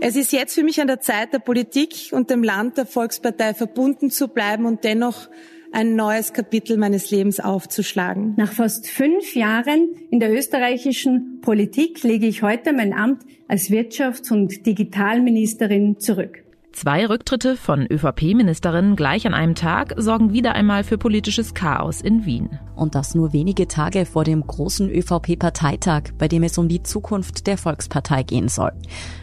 Es 0.00 0.14
ist 0.14 0.32
jetzt 0.32 0.54
für 0.54 0.62
mich 0.62 0.80
an 0.80 0.86
der 0.86 1.00
Zeit, 1.00 1.32
der 1.32 1.38
Politik 1.38 2.10
und 2.12 2.30
dem 2.30 2.42
Land 2.42 2.76
der 2.76 2.86
Volkspartei 2.86 3.54
verbunden 3.54 4.10
zu 4.10 4.28
bleiben 4.28 4.66
und 4.66 4.84
dennoch 4.84 5.28
ein 5.72 5.96
neues 5.96 6.32
Kapitel 6.32 6.76
meines 6.76 7.10
Lebens 7.10 7.40
aufzuschlagen. 7.40 8.34
Nach 8.36 8.52
fast 8.52 8.88
fünf 8.88 9.34
Jahren 9.34 9.88
in 10.10 10.20
der 10.20 10.32
österreichischen 10.32 11.40
Politik 11.40 12.02
lege 12.02 12.26
ich 12.26 12.42
heute 12.42 12.72
mein 12.72 12.92
Amt 12.92 13.22
als 13.48 13.70
Wirtschafts- 13.70 14.32
und 14.32 14.66
Digitalministerin 14.66 15.98
zurück. 15.98 16.45
Zwei 16.76 17.06
Rücktritte 17.06 17.56
von 17.56 17.86
ÖVP-Ministerinnen 17.86 18.96
gleich 18.96 19.26
an 19.26 19.32
einem 19.32 19.54
Tag 19.54 19.94
sorgen 19.96 20.34
wieder 20.34 20.54
einmal 20.54 20.84
für 20.84 20.98
politisches 20.98 21.54
Chaos 21.54 22.02
in 22.02 22.26
Wien. 22.26 22.58
Und 22.74 22.94
das 22.94 23.14
nur 23.14 23.32
wenige 23.32 23.66
Tage 23.66 24.04
vor 24.04 24.24
dem 24.24 24.46
großen 24.46 24.90
ÖVP-Parteitag, 24.90 26.12
bei 26.18 26.28
dem 26.28 26.42
es 26.42 26.58
um 26.58 26.68
die 26.68 26.82
Zukunft 26.82 27.46
der 27.46 27.56
Volkspartei 27.56 28.24
gehen 28.24 28.48
soll. 28.48 28.72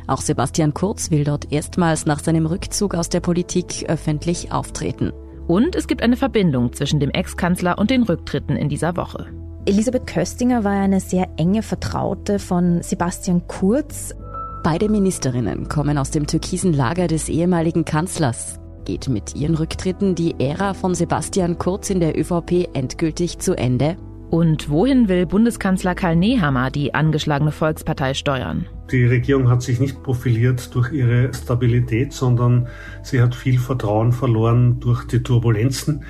Auch 0.08 0.22
Sebastian 0.22 0.74
Kurz 0.74 1.12
will 1.12 1.26
dort 1.26 1.52
erstmals 1.52 2.08
nach 2.08 2.22
seinem 2.22 2.48
Rückzug 2.48 2.96
aus 2.96 3.10
der 3.10 3.20
Politik 3.20 3.85
öffentlich 3.88 4.52
auftreten. 4.52 5.12
Und 5.46 5.76
es 5.76 5.85
gibt 5.85 6.02
eine 6.02 6.18
Verbindung 6.18 6.74
zwischen 6.74 6.99
dem 6.99 7.12
Ex-Kanzler 7.12 7.77
und 7.77 7.91
den 7.91 8.02
Rücktritten 8.02 8.55
in 8.55 8.68
dieser 8.68 8.98
Woche. 8.98 9.27
Elisabeth 9.66 10.08
Köstinger 10.08 10.63
war 10.63 10.72
eine 10.72 10.99
sehr 10.99 11.30
enge 11.38 11.62
Vertraute 11.62 12.40
von 12.40 12.82
Sebastian 12.82 13.48
Kurz. 13.48 14.16
Beide 14.63 14.88
Ministerinnen 14.88 15.67
kommen 15.67 15.98
aus 15.98 16.09
dem 16.09 16.26
türkisen 16.26 16.71
Lager 16.71 17.08
des 17.08 17.27
ehemaligen 17.27 17.84
Kanzlers. 17.84 18.62
Geht 18.85 19.09
mit 19.09 19.35
ihren 19.35 19.55
Rücktritten 19.55 20.16
die 20.16 20.40
Ära 20.40 20.73
von 20.73 20.95
Sebastian 20.95 21.58
Kurz 21.58 21.90
in 21.90 21.99
der 21.99 22.17
ÖVP 22.17 22.70
endgültig 22.73 23.40
zu 23.40 23.57
Ende? 23.57 23.98
Und 24.31 24.70
wohin 24.70 25.09
will 25.09 25.26
Bundeskanzler 25.26 25.95
Karl 25.95 26.16
Nehammer 26.16 26.71
die 26.71 26.94
angeschlagene 26.94 27.52
Volkspartei 27.52 28.13
steuern? 28.13 28.66
Die 28.92 29.05
Regierung 29.05 29.50
hat 29.50 29.62
sich 29.62 29.80
nicht 29.80 30.04
profiliert 30.04 30.74
durch 30.76 30.91
ihre 30.91 31.34
Stabilität, 31.34 32.13
sondern 32.13 32.68
sie 33.02 33.21
hat 33.21 33.34
viel 33.34 33.57
Vertrauen 33.57 34.12
verloren 34.12 34.80
durch 34.80 35.05
die 35.05 35.24
Turbulenzen, 35.24 36.04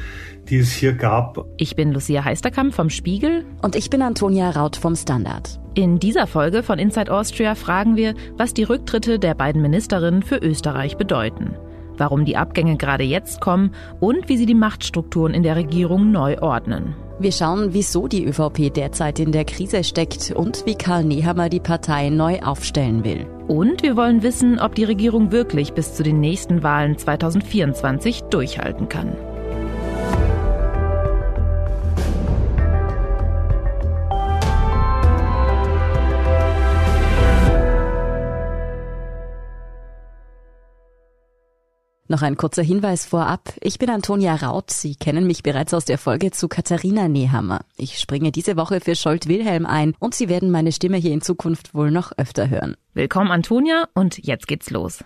die 0.50 0.58
es 0.58 0.72
hier 0.72 0.94
gab. 0.94 1.46
Ich 1.58 1.76
bin 1.76 1.94
Lucia 1.94 2.26
Heisterkamp 2.26 2.74
vom 2.74 2.90
Spiegel. 2.90 3.46
Und 3.62 3.76
ich 3.76 3.90
bin 3.90 4.02
Antonia 4.02 4.50
Raut 4.50 4.76
vom 4.76 4.96
Standard. 4.96 5.60
In 5.76 6.00
dieser 6.00 6.28
Folge 6.28 6.64
von 6.64 6.80
Inside 6.80 7.12
Austria 7.12 7.56
fragen 7.56 7.96
wir, 7.96 8.16
was 8.38 8.54
die 8.54 8.64
Rücktritte 8.64 9.20
der 9.20 9.36
beiden 9.36 9.62
Ministerinnen 9.62 10.24
für 10.24 10.38
Österreich 10.38 10.98
bedeuten. 10.98 11.56
Warum 11.98 12.26
die 12.26 12.38
Abgänge 12.38 12.76
gerade 12.78 13.04
jetzt 13.04 13.40
kommen 13.40 13.72
und 14.00 14.28
wie 14.28 14.38
sie 14.38 14.48
die 14.48 14.56
Machtstrukturen 14.56 15.34
in 15.34 15.44
der 15.44 15.56
Regierung 15.56 16.12
neu 16.12 16.40
ordnen. 16.40 16.96
Wir 17.20 17.32
schauen, 17.32 17.74
wieso 17.74 18.08
die 18.08 18.26
ÖVP 18.26 18.74
derzeit 18.74 19.20
in 19.20 19.32
der 19.32 19.46
Krise 19.46 19.84
steckt 19.84 20.32
und 20.32 20.66
wie 20.66 20.76
Karl 20.76 21.04
Nehammer 21.04 21.50
die 21.50 21.60
Partei 21.60 22.10
neu 22.10 22.40
aufstellen 22.42 23.04
will. 23.04 23.28
Und 23.48 23.84
wir 23.84 23.96
wollen 23.96 24.24
wissen, 24.24 24.60
ob 24.60 24.74
die 24.76 24.84
Regierung 24.84 25.32
wirklich 25.32 25.74
bis 25.74 25.94
zu 25.94 26.04
den 26.04 26.20
nächsten 26.20 26.64
Wahlen 26.64 26.98
2024 26.98 28.24
durchhalten 28.24 28.90
kann. 28.90 29.16
Noch 42.14 42.22
ein 42.22 42.38
kurzer 42.38 42.62
Hinweis 42.62 43.08
vorab. 43.08 43.56
Ich 43.60 43.80
bin 43.80 43.90
Antonia 43.90 44.36
Raut. 44.36 44.70
Sie 44.70 44.94
kennen 44.94 45.26
mich 45.26 45.42
bereits 45.42 45.74
aus 45.74 45.84
der 45.84 45.98
Folge 45.98 46.30
zu 46.30 46.48
Katharina 46.48 47.08
Nehammer. 47.08 47.62
Ich 47.76 47.98
springe 47.98 48.32
diese 48.32 48.56
Woche 48.56 48.82
für 48.82 48.96
Scholt 48.96 49.28
Wilhelm 49.28 49.66
ein 49.66 49.96
und 49.98 50.14
Sie 50.14 50.30
werden 50.30 50.52
meine 50.52 50.72
Stimme 50.72 50.98
hier 50.98 51.12
in 51.12 51.22
Zukunft 51.24 51.74
wohl 51.74 51.90
noch 51.90 52.12
öfter 52.16 52.52
hören. 52.52 52.76
Willkommen 52.94 53.32
Antonia 53.32 53.88
und 53.96 54.20
jetzt 54.20 54.48
geht's 54.48 54.70
los. 54.70 55.04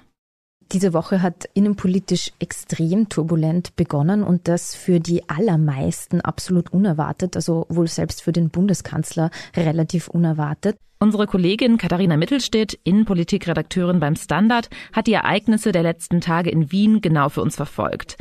Diese 0.73 0.93
Woche 0.93 1.21
hat 1.21 1.49
innenpolitisch 1.53 2.33
extrem 2.39 3.07
turbulent 3.07 3.77
begonnen 3.77 4.23
und 4.23 4.49
das 4.49 4.75
für 4.75 4.99
die 4.99 5.29
allermeisten 5.29 6.19
absolut 6.19 6.73
unerwartet, 6.73 7.37
also 7.37 7.65
wohl 7.69 7.87
selbst 7.87 8.21
für 8.21 8.33
den 8.33 8.49
Bundeskanzler 8.49 9.31
relativ 9.55 10.09
unerwartet. 10.09 10.77
Unsere 10.99 11.25
Kollegin 11.25 11.77
Katharina 11.77 12.17
Mittelstedt, 12.17 12.77
Innenpolitikredakteurin 12.83 13.99
beim 13.99 14.15
Standard, 14.15 14.69
hat 14.91 15.07
die 15.07 15.13
Ereignisse 15.13 15.71
der 15.71 15.83
letzten 15.83 16.19
Tage 16.19 16.49
in 16.49 16.71
Wien 16.71 16.99
genau 17.01 17.29
für 17.29 17.43
uns 17.43 17.55
verfolgt. 17.55 18.17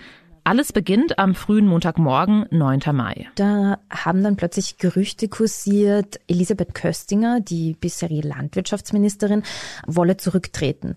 Alles 0.47 0.73
beginnt 0.73 1.19
am 1.19 1.35
frühen 1.35 1.67
Montagmorgen, 1.67 2.47
9. 2.53 2.79
Mai. 2.93 3.27
Da 3.35 3.81
haben 3.91 4.23
dann 4.23 4.37
plötzlich 4.37 4.79
Gerüchte 4.79 5.27
kursiert, 5.27 6.21
Elisabeth 6.29 6.73
Köstinger, 6.73 7.41
die 7.41 7.73
bisherige 7.73 8.29
Landwirtschaftsministerin, 8.29 9.43
wolle 9.89 10.19
zurücktreten. 10.19 10.95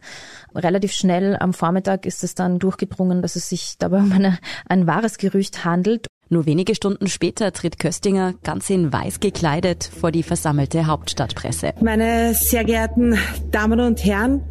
Relativ 0.53 0.91
schnell 0.91 1.35
am 1.35 1.53
Vormittag 1.53 2.05
ist 2.05 2.23
es 2.23 2.35
dann 2.35 2.59
durchgedrungen, 2.59 3.23
dass 3.23 3.35
es 3.35 3.49
sich 3.49 3.79
dabei 3.79 3.97
um 4.01 4.11
eine, 4.11 4.37
ein 4.67 4.85
wahres 4.85 5.17
Gerücht 5.17 5.65
handelt. 5.65 6.05
Nur 6.29 6.45
wenige 6.45 6.75
Stunden 6.75 7.07
später 7.07 7.51
tritt 7.51 7.79
Köstinger 7.79 8.35
ganz 8.43 8.69
in 8.69 8.93
weiß 8.93 9.19
gekleidet 9.19 9.83
vor 9.83 10.11
die 10.11 10.21
versammelte 10.21 10.85
Hauptstadtpresse. 10.85 11.73
Meine 11.81 12.35
sehr 12.35 12.65
geehrten 12.65 13.17
Damen 13.49 13.79
und 13.79 14.05
Herren, 14.05 14.43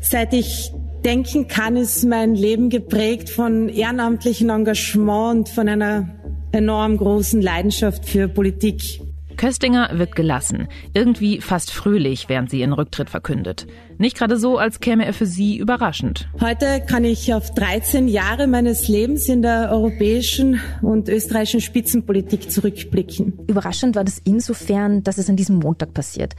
seit 0.00 0.32
ich 0.34 0.70
denken 1.04 1.48
kann, 1.48 1.76
ist 1.76 2.04
mein 2.04 2.34
Leben 2.34 2.70
geprägt 2.70 3.28
von 3.28 3.68
ehrenamtlichem 3.68 4.48
Engagement 4.48 5.36
und 5.36 5.48
von 5.48 5.68
einer 5.68 6.08
enorm 6.52 6.96
großen 6.96 7.42
Leidenschaft 7.42 8.08
für 8.08 8.28
Politik. 8.28 9.00
Köstinger 9.36 9.90
wird 9.94 10.14
gelassen, 10.14 10.68
irgendwie 10.92 11.40
fast 11.40 11.72
fröhlich, 11.72 12.28
während 12.28 12.50
sie 12.50 12.60
ihren 12.60 12.72
Rücktritt 12.72 13.10
verkündet. 13.10 13.66
Nicht 13.98 14.16
gerade 14.16 14.36
so, 14.36 14.58
als 14.58 14.80
käme 14.80 15.04
er 15.04 15.12
für 15.12 15.26
sie 15.26 15.56
überraschend. 15.56 16.28
Heute 16.40 16.80
kann 16.86 17.04
ich 17.04 17.34
auf 17.34 17.52
13 17.52 18.08
Jahre 18.08 18.46
meines 18.46 18.88
Lebens 18.88 19.28
in 19.28 19.42
der 19.42 19.70
europäischen 19.72 20.60
und 20.82 21.08
österreichischen 21.08 21.60
Spitzenpolitik 21.60 22.50
zurückblicken. 22.50 23.40
Überraschend 23.46 23.96
war 23.96 24.04
das 24.04 24.20
insofern, 24.24 25.02
dass 25.02 25.18
es 25.18 25.28
an 25.28 25.36
diesem 25.36 25.56
Montag 25.56 25.94
passiert. 25.94 26.34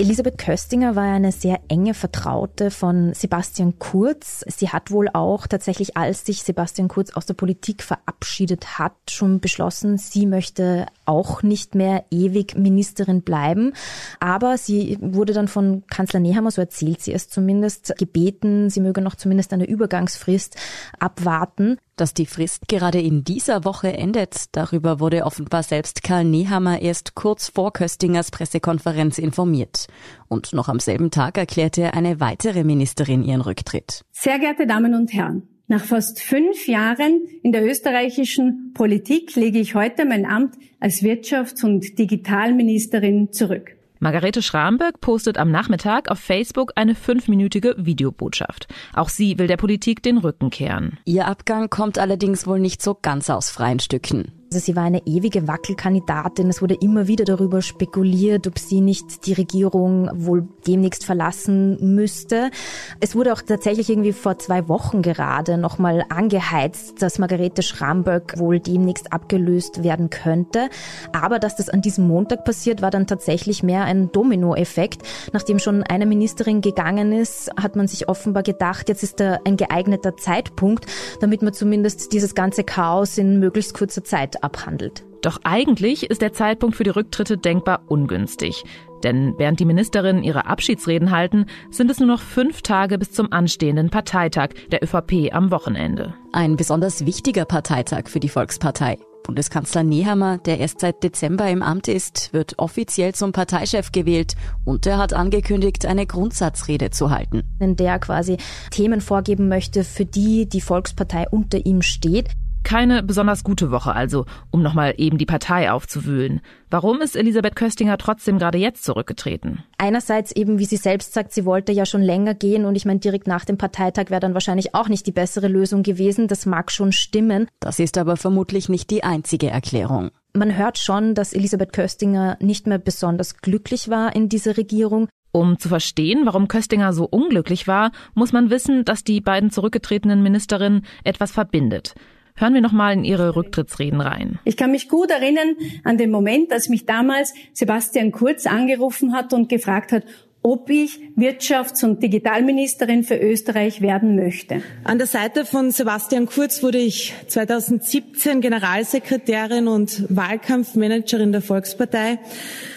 Elisabeth 0.00 0.38
Köstinger 0.38 0.94
war 0.94 1.12
eine 1.12 1.32
sehr 1.32 1.58
enge 1.66 1.92
Vertraute 1.92 2.70
von 2.70 3.14
Sebastian 3.14 3.80
Kurz. 3.80 4.44
Sie 4.46 4.68
hat 4.68 4.92
wohl 4.92 5.08
auch 5.12 5.48
tatsächlich, 5.48 5.96
als 5.96 6.24
sich 6.24 6.44
Sebastian 6.44 6.86
Kurz 6.86 7.10
aus 7.14 7.26
der 7.26 7.34
Politik 7.34 7.82
verabschiedet 7.82 8.78
hat, 8.78 8.92
schon 9.10 9.40
beschlossen, 9.40 9.98
sie 9.98 10.26
möchte 10.26 10.86
auch 11.04 11.42
nicht 11.42 11.74
mehr 11.74 12.04
ewig 12.12 12.56
Ministerin 12.56 13.22
bleiben. 13.22 13.72
Aber 14.20 14.56
sie 14.56 14.98
wurde 15.00 15.32
dann 15.32 15.48
von 15.48 15.82
Kanzler 15.88 16.20
Nehammer, 16.20 16.52
so 16.52 16.60
erzählt 16.60 17.02
sie 17.02 17.12
es 17.12 17.28
zumindest, 17.28 17.92
gebeten, 17.98 18.70
sie 18.70 18.80
möge 18.80 19.00
noch 19.00 19.16
zumindest 19.16 19.52
eine 19.52 19.66
Übergangsfrist 19.66 20.54
abwarten. 21.00 21.76
Dass 21.98 22.14
die 22.14 22.26
Frist 22.26 22.68
gerade 22.68 23.00
in 23.00 23.24
dieser 23.24 23.64
Woche 23.64 23.92
endet, 23.92 24.44
darüber 24.52 25.00
wurde 25.00 25.24
offenbar 25.24 25.64
selbst 25.64 26.04
Karl 26.04 26.24
Nehammer 26.24 26.80
erst 26.80 27.16
kurz 27.16 27.48
vor 27.48 27.72
Köstingers 27.72 28.30
Pressekonferenz 28.30 29.18
informiert. 29.18 29.88
Und 30.28 30.52
noch 30.52 30.68
am 30.68 30.78
selben 30.78 31.10
Tag 31.10 31.36
erklärte 31.36 31.94
eine 31.94 32.20
weitere 32.20 32.62
Ministerin 32.62 33.24
ihren 33.24 33.40
Rücktritt. 33.40 34.02
Sehr 34.12 34.38
geehrte 34.38 34.68
Damen 34.68 34.94
und 34.94 35.12
Herren, 35.12 35.48
nach 35.66 35.82
fast 35.82 36.22
fünf 36.22 36.68
Jahren 36.68 37.20
in 37.42 37.50
der 37.50 37.66
österreichischen 37.66 38.70
Politik 38.74 39.34
lege 39.34 39.58
ich 39.58 39.74
heute 39.74 40.04
mein 40.04 40.24
Amt 40.24 40.54
als 40.78 41.02
Wirtschafts- 41.02 41.64
und 41.64 41.98
Digitalministerin 41.98 43.32
zurück. 43.32 43.77
Margarete 44.00 44.42
Schramberg 44.42 45.00
postet 45.00 45.38
am 45.38 45.50
Nachmittag 45.50 46.10
auf 46.10 46.18
Facebook 46.18 46.72
eine 46.76 46.94
fünfminütige 46.94 47.74
Videobotschaft. 47.78 48.68
Auch 48.94 49.08
sie 49.08 49.38
will 49.38 49.46
der 49.46 49.56
Politik 49.56 50.02
den 50.02 50.18
Rücken 50.18 50.50
kehren. 50.50 50.98
Ihr 51.04 51.26
Abgang 51.26 51.68
kommt 51.68 51.98
allerdings 51.98 52.46
wohl 52.46 52.60
nicht 52.60 52.82
so 52.82 52.94
ganz 53.00 53.28
aus 53.30 53.50
freien 53.50 53.80
Stücken. 53.80 54.37
Also 54.50 54.64
sie 54.64 54.76
war 54.76 54.84
eine 54.84 55.06
ewige 55.06 55.46
Wackelkandidatin. 55.46 56.48
Es 56.48 56.62
wurde 56.62 56.74
immer 56.74 57.06
wieder 57.06 57.26
darüber 57.26 57.60
spekuliert, 57.60 58.46
ob 58.46 58.58
sie 58.58 58.80
nicht 58.80 59.26
die 59.26 59.34
Regierung 59.34 60.08
wohl 60.14 60.48
demnächst 60.66 61.04
verlassen 61.04 61.94
müsste. 61.94 62.50
Es 62.98 63.14
wurde 63.14 63.34
auch 63.34 63.42
tatsächlich 63.42 63.90
irgendwie 63.90 64.14
vor 64.14 64.38
zwei 64.38 64.66
Wochen 64.66 65.02
gerade 65.02 65.58
nochmal 65.58 66.02
angeheizt, 66.08 67.02
dass 67.02 67.18
Margarete 67.18 67.60
Schramböck 67.60 68.38
wohl 68.38 68.58
demnächst 68.58 69.12
abgelöst 69.12 69.82
werden 69.84 70.08
könnte. 70.08 70.70
Aber 71.12 71.38
dass 71.38 71.56
das 71.56 71.68
an 71.68 71.82
diesem 71.82 72.08
Montag 72.08 72.46
passiert, 72.46 72.80
war 72.80 72.90
dann 72.90 73.06
tatsächlich 73.06 73.62
mehr 73.62 73.84
ein 73.84 74.10
Dominoeffekt. 74.12 75.02
Nachdem 75.34 75.58
schon 75.58 75.82
eine 75.82 76.06
Ministerin 76.06 76.62
gegangen 76.62 77.12
ist, 77.12 77.50
hat 77.60 77.76
man 77.76 77.86
sich 77.86 78.08
offenbar 78.08 78.44
gedacht, 78.44 78.88
jetzt 78.88 79.02
ist 79.02 79.20
da 79.20 79.40
ein 79.44 79.58
geeigneter 79.58 80.16
Zeitpunkt, 80.16 80.86
damit 81.20 81.42
man 81.42 81.52
zumindest 81.52 82.14
dieses 82.14 82.34
ganze 82.34 82.64
Chaos 82.64 83.18
in 83.18 83.40
möglichst 83.40 83.74
kurzer 83.74 84.02
Zeit 84.02 84.37
abhandelt. 84.42 85.04
Doch 85.22 85.38
eigentlich 85.42 86.10
ist 86.10 86.22
der 86.22 86.32
Zeitpunkt 86.32 86.76
für 86.76 86.84
die 86.84 86.90
Rücktritte 86.90 87.38
denkbar 87.38 87.82
ungünstig. 87.88 88.64
Denn 89.02 89.34
während 89.36 89.60
die 89.60 89.64
Ministerinnen 89.64 90.22
ihre 90.22 90.46
Abschiedsreden 90.46 91.10
halten, 91.10 91.46
sind 91.70 91.90
es 91.90 91.98
nur 91.98 92.08
noch 92.08 92.20
fünf 92.20 92.62
Tage 92.62 92.98
bis 92.98 93.12
zum 93.12 93.32
anstehenden 93.32 93.90
Parteitag 93.90 94.50
der 94.70 94.82
ÖVP 94.82 95.32
am 95.32 95.50
Wochenende. 95.50 96.14
Ein 96.32 96.56
besonders 96.56 97.06
wichtiger 97.06 97.44
Parteitag 97.44 98.08
für 98.08 98.20
die 98.20 98.28
Volkspartei. 98.28 98.98
Bundeskanzler 99.28 99.82
Nehammer, 99.82 100.38
der 100.38 100.58
erst 100.58 100.80
seit 100.80 101.02
Dezember 101.02 101.48
im 101.50 101.62
Amt 101.62 101.86
ist, 101.86 102.32
wird 102.32 102.58
offiziell 102.58 103.14
zum 103.14 103.32
Parteichef 103.32 103.92
gewählt 103.92 104.34
und 104.64 104.86
er 104.86 104.96
hat 104.96 105.12
angekündigt, 105.12 105.84
eine 105.84 106.06
Grundsatzrede 106.06 106.90
zu 106.90 107.10
halten. 107.10 107.42
In 107.60 107.76
der 107.76 107.98
quasi 107.98 108.38
Themen 108.70 109.02
vorgeben 109.02 109.48
möchte, 109.48 109.84
für 109.84 110.06
die 110.06 110.48
die 110.48 110.62
Volkspartei 110.62 111.26
unter 111.30 111.66
ihm 111.66 111.82
steht. 111.82 112.30
Keine 112.64 113.02
besonders 113.02 113.44
gute 113.44 113.70
Woche 113.70 113.94
also, 113.94 114.26
um 114.50 114.62
nochmal 114.62 114.94
eben 114.98 115.18
die 115.18 115.26
Partei 115.26 115.70
aufzuwühlen. 115.70 116.40
Warum 116.70 117.00
ist 117.00 117.16
Elisabeth 117.16 117.56
Köstinger 117.56 117.96
trotzdem 117.96 118.38
gerade 118.38 118.58
jetzt 118.58 118.84
zurückgetreten? 118.84 119.64
Einerseits 119.78 120.32
eben, 120.32 120.58
wie 120.58 120.66
sie 120.66 120.76
selbst 120.76 121.14
sagt, 121.14 121.32
sie 121.32 121.44
wollte 121.44 121.72
ja 121.72 121.86
schon 121.86 122.02
länger 122.02 122.34
gehen 122.34 122.66
und 122.66 122.74
ich 122.74 122.84
meine, 122.84 123.00
direkt 123.00 123.26
nach 123.26 123.44
dem 123.44 123.56
Parteitag 123.56 124.10
wäre 124.10 124.20
dann 124.20 124.34
wahrscheinlich 124.34 124.74
auch 124.74 124.88
nicht 124.88 125.06
die 125.06 125.12
bessere 125.12 125.48
Lösung 125.48 125.82
gewesen. 125.82 126.28
Das 126.28 126.46
mag 126.46 126.70
schon 126.70 126.92
stimmen. 126.92 127.48
Das 127.60 127.78
ist 127.78 127.96
aber 127.96 128.16
vermutlich 128.16 128.68
nicht 128.68 128.90
die 128.90 129.02
einzige 129.02 129.48
Erklärung. 129.48 130.10
Man 130.34 130.56
hört 130.56 130.78
schon, 130.78 131.14
dass 131.14 131.32
Elisabeth 131.32 131.72
Köstinger 131.72 132.36
nicht 132.40 132.66
mehr 132.66 132.78
besonders 132.78 133.38
glücklich 133.38 133.88
war 133.88 134.14
in 134.14 134.28
dieser 134.28 134.56
Regierung. 134.56 135.08
Um 135.32 135.58
zu 135.58 135.68
verstehen, 135.68 136.22
warum 136.24 136.48
Köstinger 136.48 136.92
so 136.92 137.04
unglücklich 137.04 137.66
war, 137.66 137.92
muss 138.14 138.32
man 138.32 138.50
wissen, 138.50 138.84
dass 138.84 139.04
die 139.04 139.20
beiden 139.20 139.50
zurückgetretenen 139.50 140.22
Ministerinnen 140.22 140.86
etwas 141.04 141.32
verbindet. 141.32 141.94
Hören 142.38 142.54
wir 142.54 142.60
nochmal 142.60 142.92
in 142.92 143.02
Ihre 143.02 143.34
Rücktrittsreden 143.34 144.00
rein. 144.00 144.38
Ich 144.44 144.56
kann 144.56 144.70
mich 144.70 144.88
gut 144.88 145.10
erinnern 145.10 145.56
an 145.82 145.98
den 145.98 146.12
Moment, 146.12 146.52
als 146.52 146.68
mich 146.68 146.86
damals 146.86 147.34
Sebastian 147.52 148.12
Kurz 148.12 148.46
angerufen 148.46 149.12
hat 149.12 149.32
und 149.32 149.48
gefragt 149.48 149.90
hat, 149.90 150.04
ob 150.42 150.70
ich 150.70 151.00
Wirtschafts- 151.16 151.84
und 151.84 152.02
Digitalministerin 152.02 153.02
für 153.02 153.16
Österreich 153.16 153.80
werden 153.80 154.16
möchte. 154.16 154.62
An 154.84 154.98
der 154.98 155.06
Seite 155.06 155.44
von 155.44 155.70
Sebastian 155.72 156.26
Kurz 156.26 156.62
wurde 156.62 156.78
ich 156.78 157.12
2017 157.26 158.40
Generalsekretärin 158.40 159.66
und 159.66 160.04
Wahlkampfmanagerin 160.08 161.32
der 161.32 161.42
Volkspartei. 161.42 162.18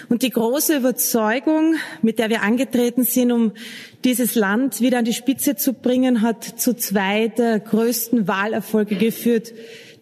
Und 0.09 0.23
die 0.23 0.31
große 0.31 0.75
Überzeugung, 0.77 1.75
mit 2.01 2.19
der 2.19 2.29
wir 2.29 2.41
angetreten 2.41 3.03
sind, 3.03 3.31
um 3.31 3.53
dieses 4.03 4.35
Land 4.35 4.81
wieder 4.81 4.97
an 4.97 5.05
die 5.05 5.13
Spitze 5.13 5.55
zu 5.55 5.73
bringen, 5.73 6.21
hat 6.21 6.43
zu 6.43 6.75
zwei 6.75 7.27
der 7.29 7.59
größten 7.59 8.27
Wahlerfolge 8.27 8.95
geführt, 8.95 9.53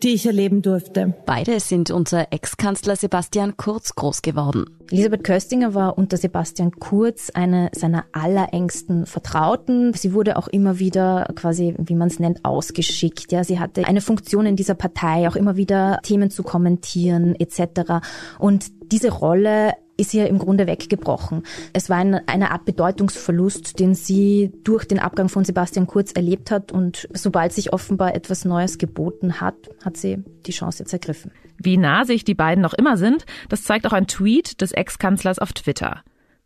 die 0.03 0.09
ich 0.09 0.25
erleben 0.25 0.61
durfte. 0.61 1.13
Beide 1.25 1.59
sind 1.59 1.91
unter 1.91 2.27
Ex-Kanzler 2.31 2.95
Sebastian 2.95 3.57
Kurz 3.57 3.95
groß 3.95 4.21
geworden. 4.21 4.65
Elisabeth 4.91 5.23
Köstinger 5.23 5.73
war 5.73 5.97
unter 5.97 6.17
Sebastian 6.17 6.71
Kurz 6.71 7.29
eine 7.29 7.69
seiner 7.73 8.05
allerengsten 8.11 9.05
Vertrauten. 9.05 9.93
Sie 9.93 10.13
wurde 10.13 10.37
auch 10.37 10.47
immer 10.47 10.79
wieder 10.79 11.31
quasi, 11.35 11.75
wie 11.77 11.95
man 11.95 12.07
es 12.07 12.19
nennt, 12.19 12.45
ausgeschickt. 12.45 13.31
Ja, 13.31 13.43
sie 13.43 13.59
hatte 13.59 13.85
eine 13.85 14.01
Funktion 14.01 14.45
in 14.45 14.55
dieser 14.55 14.75
Partei, 14.75 15.27
auch 15.27 15.35
immer 15.35 15.57
wieder 15.57 15.99
Themen 16.03 16.31
zu 16.31 16.43
kommentieren 16.43 17.35
etc. 17.35 18.05
Und 18.39 18.71
diese 18.91 19.11
Rolle 19.11 19.73
ist 19.99 20.13
ihr 20.13 20.27
im 20.27 20.39
Grunde 20.39 20.67
weggebrochen. 20.67 21.43
Es 21.73 21.89
war 21.89 21.97
ein, 21.97 22.27
eine 22.27 22.51
Art 22.51 22.65
Bedeutungsverlust, 22.65 23.79
den 23.79 23.95
sie 23.95 24.51
durch 24.63 24.85
den 24.85 24.99
Abgang 24.99 25.29
von 25.29 25.43
Sebastian 25.43 25.87
Kurz 25.87 26.11
erlebt 26.11 26.51
hat. 26.51 26.71
Und 26.71 27.07
sobald 27.13 27.53
sich 27.53 27.73
offenbar 27.73 28.15
etwas 28.15 28.45
Neues 28.45 28.77
geboten 28.77 29.41
hat, 29.41 29.55
hat 29.83 29.97
sie 29.97 30.23
die 30.45 30.51
Chance 30.51 30.79
jetzt 30.79 30.93
ergriffen. 30.93 31.31
Wie 31.57 31.77
nah 31.77 32.05
sich 32.05 32.23
die 32.23 32.35
beiden 32.35 32.61
noch 32.61 32.73
immer 32.73 32.97
sind, 32.97 33.25
das 33.49 33.63
zeigt 33.63 33.85
auch 33.85 33.93
ein 33.93 34.07
Tweet 34.07 34.61
des 34.61 34.71
Ex-Kanzlers 34.71 35.39
auf 35.39 35.53
Twitter. 35.53 36.03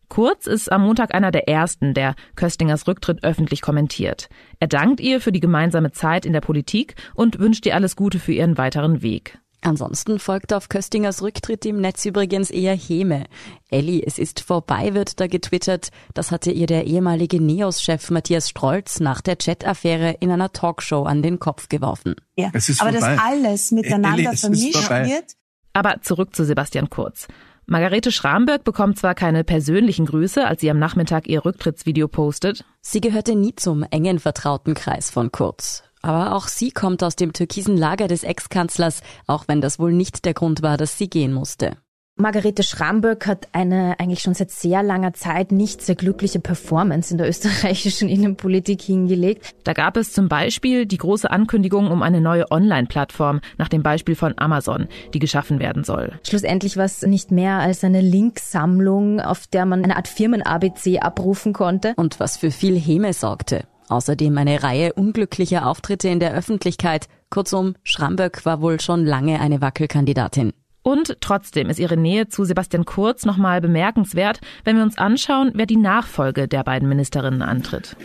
Kurz 0.10 0.46
ist 0.46 0.72
am 0.72 0.84
Montag 0.84 1.14
einer 1.16 1.32
der 1.32 1.48
ersten, 1.48 1.94
der 1.94 2.16
Köstingers 2.36 2.88
Rücktritt 2.88 3.24
öffentlich 3.24 3.62
kommentiert. 3.62 4.30
Er 4.60 4.68
dankt 4.68 5.00
ihr 5.00 5.20
für 5.22 5.32
die 5.32 5.40
gemeinsame 5.40 5.92
Zeit 5.92 6.26
in 6.26 6.34
der 6.34 6.42
Politik 6.42 6.96
und 7.16 7.40
wünscht 7.40 7.66
ihr 7.66 7.76
alles 7.76 7.96
Gute 7.96 8.20
für 8.20 8.34
ihren 8.34 8.58
weiteren 8.58 9.02
Weg. 9.02 9.40
Ansonsten 9.64 10.20
folgt 10.20 10.54
auf 10.54 10.68
Köstingers 10.68 11.22
Rücktritt 11.22 11.66
im 11.66 11.80
Netz 11.80 12.04
übrigens 12.04 12.52
eher 12.52 12.76
Häme. 12.76 13.26
Elli, 13.70 14.04
es 14.06 14.20
ist 14.20 14.42
vorbei, 14.42 14.94
wird 14.94 15.22
da 15.22 15.28
getwittert. 15.28 15.90
Das 16.14 16.32
hatte 16.32 16.52
ihr 16.52 16.68
der 16.68 16.86
ehemalige 16.86 17.42
NEOS-Chef 17.42 18.12
Matthias 18.12 18.50
Strolz 18.50 19.00
nach 19.00 19.22
der 19.22 19.38
Chat-Affäre 19.38 20.18
in 20.20 20.32
einer 20.32 20.52
Talkshow 20.52 21.04
an 21.04 21.22
den 21.22 21.40
Kopf 21.40 21.70
geworfen. 21.70 22.16
Ja, 22.36 22.48
aber 22.48 22.60
vorbei. 22.60 22.92
das 22.92 23.04
alles 23.04 23.72
miteinander 23.72 24.30
Elli, 24.30 24.38
vermischt 24.38 24.90
wird. 24.90 25.34
Aber 25.72 26.02
zurück 26.02 26.36
zu 26.36 26.44
Sebastian 26.44 26.90
Kurz. 26.90 27.28
Margarete 27.66 28.12
Schramberg 28.12 28.66
bekommt 28.66 29.00
zwar 29.00 29.16
keine 29.16 29.46
persönlichen 29.46 30.06
Grüße, 30.06 30.46
als 30.46 30.60
sie 30.60 30.70
am 30.70 30.80
Nachmittag 30.80 31.28
ihr 31.28 31.46
Rücktrittsvideo 31.46 32.10
postet. 32.10 32.66
Sie 32.82 33.00
gehörte 33.00 33.36
nie 33.36 33.56
zum 33.56 33.84
engen 33.90 34.20
Vertrautenkreis 34.20 35.10
von 35.10 35.32
Kurz. 35.32 35.84
Aber 36.04 36.36
auch 36.36 36.48
sie 36.48 36.72
kommt 36.72 37.02
aus 37.02 37.16
dem 37.16 37.34
türkisen 37.34 37.78
Lager 37.78 38.08
des 38.08 38.24
Ex-Kanzlers, 38.24 39.02
auch 39.26 39.46
wenn 39.48 39.62
das 39.62 39.80
wohl 39.80 39.94
nicht 39.94 40.26
der 40.26 40.34
Grund 40.34 40.62
war, 40.62 40.78
dass 40.78 40.98
sie 40.98 41.10
gehen 41.10 41.34
musste. 41.34 41.78
Margarete 42.16 42.62
Schramböck 42.62 43.26
hat 43.26 43.48
eine 43.54 44.00
eigentlich 44.00 44.20
schon 44.20 44.36
seit 44.36 44.52
sehr 44.52 44.84
langer 44.84 45.14
Zeit 45.14 45.52
nicht 45.52 45.82
sehr 45.82 45.96
glückliche 45.96 46.40
Performance 46.40 47.12
in 47.12 47.18
der 47.18 47.28
österreichischen 47.30 48.08
Innenpolitik 48.08 48.84
hingelegt. 48.84 49.56
Da 49.64 49.74
gab 49.74 49.98
es 49.98 50.14
zum 50.14 50.28
Beispiel 50.28 50.86
die 50.86 50.98
große 50.98 51.32
Ankündigung 51.32 51.90
um 51.90 52.04
eine 52.04 52.22
neue 52.22 52.52
Online-Plattform 52.52 53.42
nach 53.58 53.68
dem 53.68 53.82
Beispiel 53.82 54.16
von 54.16 54.36
Amazon, 54.38 54.90
die 55.16 55.20
geschaffen 55.20 55.60
werden 55.60 55.84
soll. 55.84 56.20
Schlussendlich 56.28 56.78
war 56.78 56.86
es 56.86 57.02
nicht 57.02 57.32
mehr 57.32 57.60
als 57.60 57.84
eine 57.84 58.02
Linksammlung, 58.02 59.20
auf 59.20 59.48
der 59.48 59.66
man 59.66 59.84
eine 59.84 59.96
Art 59.96 60.08
Firmen-ABC 60.08 61.00
abrufen 61.00 61.54
konnte. 61.54 61.94
Und 61.96 62.20
was 62.20 62.38
für 62.38 62.52
viel 62.52 62.80
Häme 62.80 63.14
sorgte. 63.14 63.64
Außerdem 63.94 64.36
eine 64.40 64.64
Reihe 64.64 64.94
unglücklicher 64.94 65.68
Auftritte 65.68 66.10
in 66.10 66.20
der 66.20 66.34
Öffentlichkeit. 66.34 67.08
Kurzum, 67.30 67.76
Schramböck 67.84 68.44
war 68.44 68.60
wohl 68.60 68.82
schon 68.82 69.06
lange 69.06 69.40
eine 69.40 69.62
Wackelkandidatin. 69.62 70.52
Und 70.82 71.18
trotzdem 71.22 71.70
ist 71.70 71.80
ihre 71.80 71.96
Nähe 71.96 72.28
zu 72.28 72.44
Sebastian 72.44 72.86
Kurz 72.86 73.24
nochmal 73.24 73.62
bemerkenswert, 73.62 74.42
wenn 74.64 74.78
wir 74.78 74.84
uns 74.84 74.98
anschauen, 74.98 75.52
wer 75.54 75.68
die 75.68 75.78
Nachfolge 75.78 76.48
der 76.48 76.64
beiden 76.64 76.90
Ministerinnen 76.90 77.44
antritt. 77.44 77.96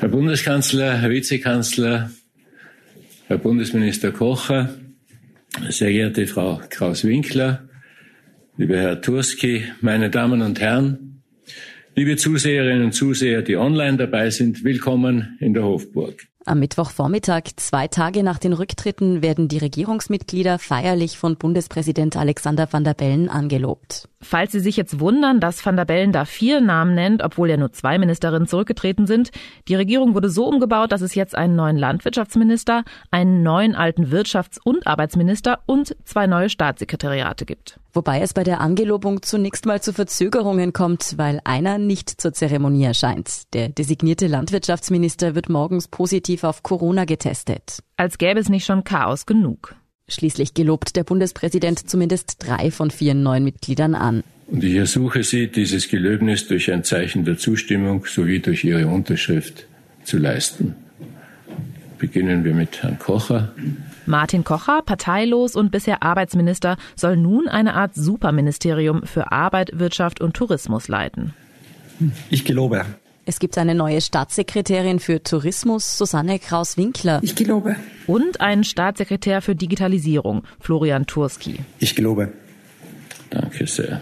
Herr 0.00 0.08
Bundeskanzler, 0.08 0.96
Herr 0.98 1.10
Vizekanzler, 1.10 2.10
Herr 3.28 3.38
Bundesminister 3.38 4.10
Kocher, 4.10 4.70
sehr 5.68 5.92
geehrte 5.92 6.26
Frau 6.26 6.60
Kraus-Winkler, 6.68 7.62
lieber 8.56 8.76
Herr 8.76 9.00
Turski, 9.00 9.62
meine 9.80 10.10
Damen 10.10 10.42
und 10.42 10.58
Herren, 10.58 11.17
Liebe 11.98 12.16
Zuseherinnen 12.16 12.84
und 12.84 12.92
Zuseher, 12.92 13.42
die 13.42 13.56
online 13.56 13.96
dabei 13.96 14.30
sind, 14.30 14.62
willkommen 14.62 15.36
in 15.40 15.52
der 15.52 15.64
Hofburg. 15.64 16.28
Am 16.44 16.60
Mittwochvormittag, 16.60 17.42
zwei 17.56 17.88
Tage 17.88 18.22
nach 18.22 18.38
den 18.38 18.52
Rücktritten, 18.52 19.20
werden 19.20 19.48
die 19.48 19.58
Regierungsmitglieder 19.58 20.60
feierlich 20.60 21.18
von 21.18 21.34
Bundespräsident 21.38 22.16
Alexander 22.16 22.68
van 22.72 22.84
der 22.84 22.94
Bellen 22.94 23.28
angelobt. 23.28 24.08
Falls 24.20 24.50
Sie 24.50 24.58
sich 24.58 24.76
jetzt 24.76 24.98
wundern, 24.98 25.38
dass 25.38 25.64
van 25.64 25.76
der 25.76 25.84
Bellen 25.84 26.10
da 26.10 26.24
vier 26.24 26.60
Namen 26.60 26.94
nennt, 26.94 27.22
obwohl 27.22 27.48
ja 27.50 27.56
nur 27.56 27.72
zwei 27.72 27.98
Ministerinnen 27.98 28.48
zurückgetreten 28.48 29.06
sind, 29.06 29.30
die 29.68 29.76
Regierung 29.76 30.14
wurde 30.14 30.28
so 30.28 30.46
umgebaut, 30.46 30.90
dass 30.90 31.02
es 31.02 31.14
jetzt 31.14 31.36
einen 31.36 31.54
neuen 31.54 31.76
Landwirtschaftsminister, 31.76 32.82
einen 33.12 33.44
neuen 33.44 33.76
alten 33.76 34.06
Wirtschafts- 34.06 34.58
und 34.62 34.88
Arbeitsminister 34.88 35.60
und 35.66 35.96
zwei 36.04 36.26
neue 36.26 36.50
Staatssekretariate 36.50 37.46
gibt. 37.46 37.78
Wobei 37.92 38.20
es 38.20 38.34
bei 38.34 38.42
der 38.42 38.60
Angelobung 38.60 39.22
zunächst 39.22 39.66
mal 39.66 39.80
zu 39.80 39.92
Verzögerungen 39.92 40.72
kommt, 40.72 41.16
weil 41.16 41.40
einer 41.44 41.78
nicht 41.78 42.20
zur 42.20 42.32
Zeremonie 42.32 42.84
erscheint. 42.84 43.54
Der 43.54 43.68
designierte 43.68 44.26
Landwirtschaftsminister 44.26 45.36
wird 45.36 45.48
morgens 45.48 45.86
positiv 45.86 46.42
auf 46.42 46.64
Corona 46.64 47.04
getestet. 47.04 47.78
Als 47.96 48.18
gäbe 48.18 48.40
es 48.40 48.48
nicht 48.48 48.66
schon 48.66 48.82
Chaos 48.82 49.26
genug. 49.26 49.76
Schließlich 50.08 50.54
gelobt 50.54 50.96
der 50.96 51.04
Bundespräsident 51.04 51.88
zumindest 51.88 52.36
drei 52.38 52.70
von 52.70 52.90
vier 52.90 53.14
neuen 53.14 53.44
Mitgliedern 53.44 53.94
an. 53.94 54.24
Und 54.46 54.64
ich 54.64 54.74
ersuche 54.74 55.22
Sie, 55.22 55.48
dieses 55.48 55.88
Gelöbnis 55.88 56.48
durch 56.48 56.72
ein 56.72 56.82
Zeichen 56.82 57.24
der 57.24 57.36
Zustimmung 57.36 58.06
sowie 58.06 58.40
durch 58.40 58.64
Ihre 58.64 58.86
Unterschrift 58.86 59.66
zu 60.04 60.16
leisten. 60.16 60.74
Beginnen 61.98 62.44
wir 62.44 62.54
mit 62.54 62.82
Herrn 62.82 62.98
Kocher. 62.98 63.52
Martin 64.06 64.44
Kocher, 64.44 64.80
parteilos 64.82 65.54
und 65.54 65.70
bisher 65.70 66.02
Arbeitsminister, 66.02 66.78
soll 66.96 67.18
nun 67.18 67.46
eine 67.46 67.74
Art 67.74 67.94
Superministerium 67.94 69.02
für 69.02 69.30
Arbeit, 69.32 69.78
Wirtschaft 69.78 70.22
und 70.22 70.34
Tourismus 70.34 70.88
leiten. 70.88 71.34
Ich 72.30 72.44
gelobe. 72.44 72.86
Es 73.28 73.40
gibt 73.40 73.58
eine 73.58 73.74
neue 73.74 74.00
Staatssekretärin 74.00 75.00
für 75.00 75.22
Tourismus, 75.22 75.98
Susanne 75.98 76.38
Kraus-Winkler. 76.38 77.20
Ich 77.22 77.34
gelobe. 77.34 77.76
Und 78.06 78.40
einen 78.40 78.64
Staatssekretär 78.64 79.42
für 79.42 79.54
Digitalisierung, 79.54 80.44
Florian 80.60 81.06
Turski. 81.06 81.58
Ich 81.78 81.94
gelobe. 81.94 82.32
Danke 83.28 83.66
sehr. 83.66 84.00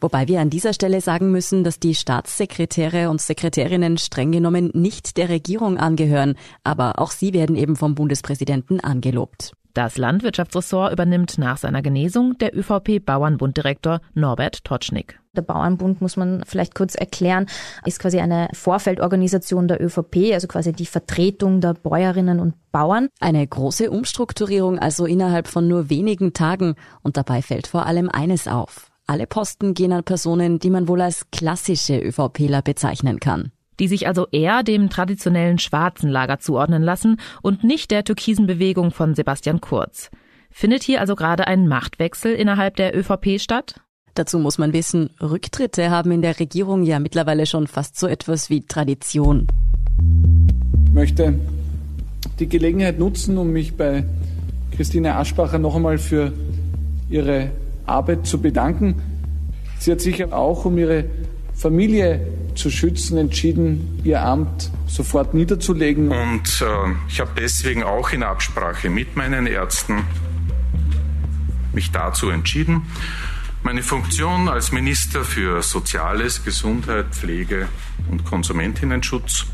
Wobei 0.00 0.26
wir 0.26 0.40
an 0.40 0.48
dieser 0.48 0.72
Stelle 0.72 1.02
sagen 1.02 1.30
müssen, 1.30 1.64
dass 1.64 1.80
die 1.80 1.94
Staatssekretäre 1.94 3.10
und 3.10 3.20
Sekretärinnen 3.20 3.98
streng 3.98 4.32
genommen 4.32 4.70
nicht 4.72 5.18
der 5.18 5.28
Regierung 5.28 5.76
angehören, 5.76 6.36
aber 6.64 6.98
auch 6.98 7.10
sie 7.10 7.34
werden 7.34 7.56
eben 7.56 7.76
vom 7.76 7.94
Bundespräsidenten 7.94 8.80
angelobt. 8.80 9.52
Das 9.74 9.98
Landwirtschaftsressort 9.98 10.94
übernimmt 10.94 11.36
nach 11.36 11.58
seiner 11.58 11.82
Genesung 11.82 12.38
der 12.38 12.56
ÖVP-Bauernbunddirektor 12.56 14.00
Norbert 14.14 14.64
Totschnig. 14.64 15.18
Der 15.34 15.40
Bauernbund, 15.40 16.02
muss 16.02 16.18
man 16.18 16.42
vielleicht 16.46 16.74
kurz 16.74 16.94
erklären, 16.94 17.46
ist 17.86 18.00
quasi 18.00 18.20
eine 18.20 18.48
Vorfeldorganisation 18.52 19.66
der 19.66 19.82
ÖVP, 19.82 20.34
also 20.34 20.46
quasi 20.46 20.74
die 20.74 20.84
Vertretung 20.84 21.62
der 21.62 21.72
Bäuerinnen 21.72 22.38
und 22.38 22.54
Bauern. 22.70 23.08
Eine 23.18 23.46
große 23.46 23.90
Umstrukturierung 23.90 24.78
also 24.78 25.06
innerhalb 25.06 25.48
von 25.48 25.66
nur 25.66 25.88
wenigen 25.88 26.34
Tagen. 26.34 26.74
Und 27.00 27.16
dabei 27.16 27.40
fällt 27.40 27.66
vor 27.66 27.86
allem 27.86 28.10
eines 28.10 28.46
auf. 28.46 28.90
Alle 29.06 29.26
Posten 29.26 29.72
gehen 29.72 29.94
an 29.94 30.04
Personen, 30.04 30.58
die 30.58 30.68
man 30.68 30.86
wohl 30.86 31.00
als 31.00 31.30
klassische 31.30 31.98
ÖVPler 31.98 32.60
bezeichnen 32.60 33.18
kann 33.18 33.52
die 33.80 33.88
sich 33.88 34.06
also 34.06 34.28
eher 34.30 34.62
dem 34.62 34.90
traditionellen 34.90 35.58
schwarzen 35.58 36.08
Lager 36.08 36.38
zuordnen 36.38 36.82
lassen 36.82 37.16
und 37.40 37.64
nicht 37.64 37.90
der 37.90 38.04
türkisen 38.04 38.46
Bewegung 38.46 38.92
von 38.92 39.14
Sebastian 39.14 39.60
Kurz. 39.62 40.10
Findet 40.50 40.84
hier 40.84 41.00
also 41.00 41.16
gerade 41.16 41.46
ein 41.48 41.66
Machtwechsel 41.66 42.34
innerhalb 42.34 42.76
der 42.76 42.96
ÖVP 42.96 43.40
statt? 43.40 43.80
Dazu 44.14 44.38
muss 44.38 44.58
man 44.58 44.72
wissen, 44.74 45.10
Rücktritte 45.20 45.90
haben 45.90 46.10
in 46.10 46.20
der 46.20 46.38
Regierung 46.38 46.82
ja 46.82 46.98
mittlerweile 46.98 47.46
schon 47.46 47.66
fast 47.66 47.98
so 47.98 48.06
etwas 48.06 48.50
wie 48.50 48.66
Tradition. 48.66 49.46
Ich 50.86 50.92
möchte 50.92 51.34
die 52.38 52.48
Gelegenheit 52.48 52.98
nutzen, 52.98 53.38
um 53.38 53.52
mich 53.52 53.74
bei 53.74 54.04
Christine 54.76 55.16
Aschbacher 55.16 55.58
noch 55.58 55.76
einmal 55.76 55.96
für 55.96 56.32
ihre 57.08 57.50
Arbeit 57.86 58.26
zu 58.26 58.40
bedanken. 58.40 59.00
Sie 59.78 59.90
hat 59.90 60.00
sich 60.00 60.30
auch, 60.30 60.66
um 60.66 60.76
ihre 60.76 61.04
Familie 61.54 62.26
zu 62.54 62.70
schützen, 62.70 63.16
entschieden, 63.16 64.00
ihr 64.04 64.22
Amt 64.22 64.70
sofort 64.86 65.32
niederzulegen. 65.32 66.08
Und 66.08 66.62
äh, 66.62 66.92
ich 67.08 67.20
habe 67.20 67.30
deswegen 67.38 67.82
auch 67.82 68.10
in 68.10 68.22
Absprache 68.22 68.90
mit 68.90 69.16
meinen 69.16 69.46
Ärzten 69.46 70.04
mich 71.72 71.90
dazu 71.90 72.28
entschieden, 72.28 72.82
meine 73.62 73.82
Funktion 73.82 74.48
als 74.48 74.72
Minister 74.72 75.24
für 75.24 75.62
Soziales, 75.62 76.44
Gesundheit, 76.44 77.06
Pflege 77.12 77.68
und 78.10 78.24
Konsumentinnenschutz 78.24 79.46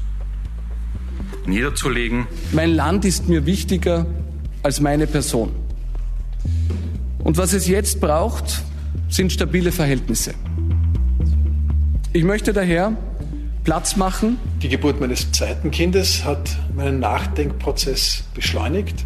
niederzulegen. 1.47 2.27
Mein 2.53 2.71
Land 2.71 3.05
ist 3.05 3.29
mir 3.29 3.47
wichtiger 3.47 4.07
als 4.63 4.81
meine 4.81 5.07
Person. 5.07 5.53
Und 7.23 7.37
was 7.37 7.53
es 7.53 7.67
jetzt 7.67 8.01
braucht, 8.01 8.63
sind 9.09 9.33
stabile 9.33 9.73
Verhältnisse. 9.73 10.35
Ich 12.13 12.25
möchte 12.25 12.53
daher 12.53 12.97
Platz 13.65 13.97
machen. 13.97 14.39
Die 14.63 14.69
Geburt 14.69 15.01
meines 15.01 15.31
zweiten 15.33 15.71
Kindes 15.71 16.25
hat 16.25 16.57
meinen 16.75 17.01
Nachdenkprozess 17.01 18.25
beschleunigt 18.35 19.05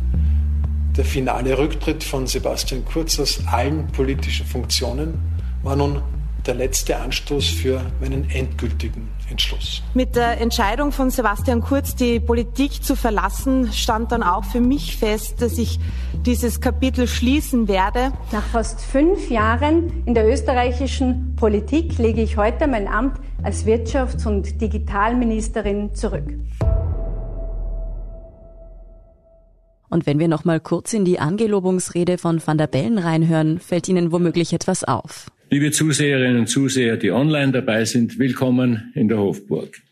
der 0.97 1.05
finale 1.05 1.57
Rücktritt 1.57 2.05
von 2.05 2.27
Sebastian 2.27 2.85
Kurz 2.85 3.19
aus 3.19 3.41
allen 3.47 3.87
politischen 3.89 4.47
Funktionen 4.47 5.15
war 5.63 5.77
nun 5.77 6.03
der 6.47 6.55
letzte 6.55 6.97
Anstoß 6.99 7.47
für 7.49 7.81
meinen 8.01 8.29
endgültigen 8.31 9.09
Entschluss. 9.31 9.83
Mit 9.95 10.17
der 10.17 10.41
Entscheidung 10.41 10.91
von 10.91 11.11
Sebastian 11.11 11.61
Kurz, 11.61 11.95
die 11.95 12.19
Politik 12.19 12.83
zu 12.83 12.97
verlassen, 12.97 13.73
stand 13.73 14.13
dann 14.13 14.23
auch 14.23 14.45
für 14.45 14.61
mich 14.61 14.97
fest, 14.97 15.41
dass 15.41 15.57
ich 15.57 15.79
dieses 16.27 16.61
Kapitel 16.61 17.07
schließen 17.07 17.69
werde. 17.69 18.13
Nach 18.33 18.45
fast 18.45 18.81
fünf 18.81 19.31
Jahren 19.31 20.05
in 20.05 20.15
der 20.15 20.29
österreichischen 20.29 21.37
Politik 21.37 21.97
lege 21.99 22.21
ich 22.21 22.37
heute 22.37 22.67
mein 22.67 22.89
Amt 22.89 23.19
als 23.43 23.65
Wirtschafts- 23.65 24.27
und 24.27 24.61
Digitalministerin 24.61 25.95
zurück. 25.95 26.35
Und 29.93 30.07
wenn 30.07 30.19
wir 30.19 30.27
noch 30.27 30.47
mal 30.47 30.59
kurz 30.59 30.95
in 30.95 31.05
die 31.05 31.19
Angelobungsrede 31.19 32.17
von 32.17 32.41
Van 32.43 32.57
der 32.57 32.67
Bellen 32.67 32.97
reinhören, 32.97 33.59
fällt 33.59 33.91
Ihnen 33.91 34.11
womöglich 34.11 34.55
etwas 34.55 34.85
auf. 34.85 35.31
Liebe 35.51 35.71
Zuseherinnen 35.71 36.39
und 36.39 36.47
Zuseher, 36.47 36.97
die 36.97 37.11
online 37.11 37.53
dabei 37.53 37.85
sind, 37.85 38.19
willkommen 38.19 38.91
in 38.95 39.09
der 39.09 39.19
Hofburg. 39.19 39.83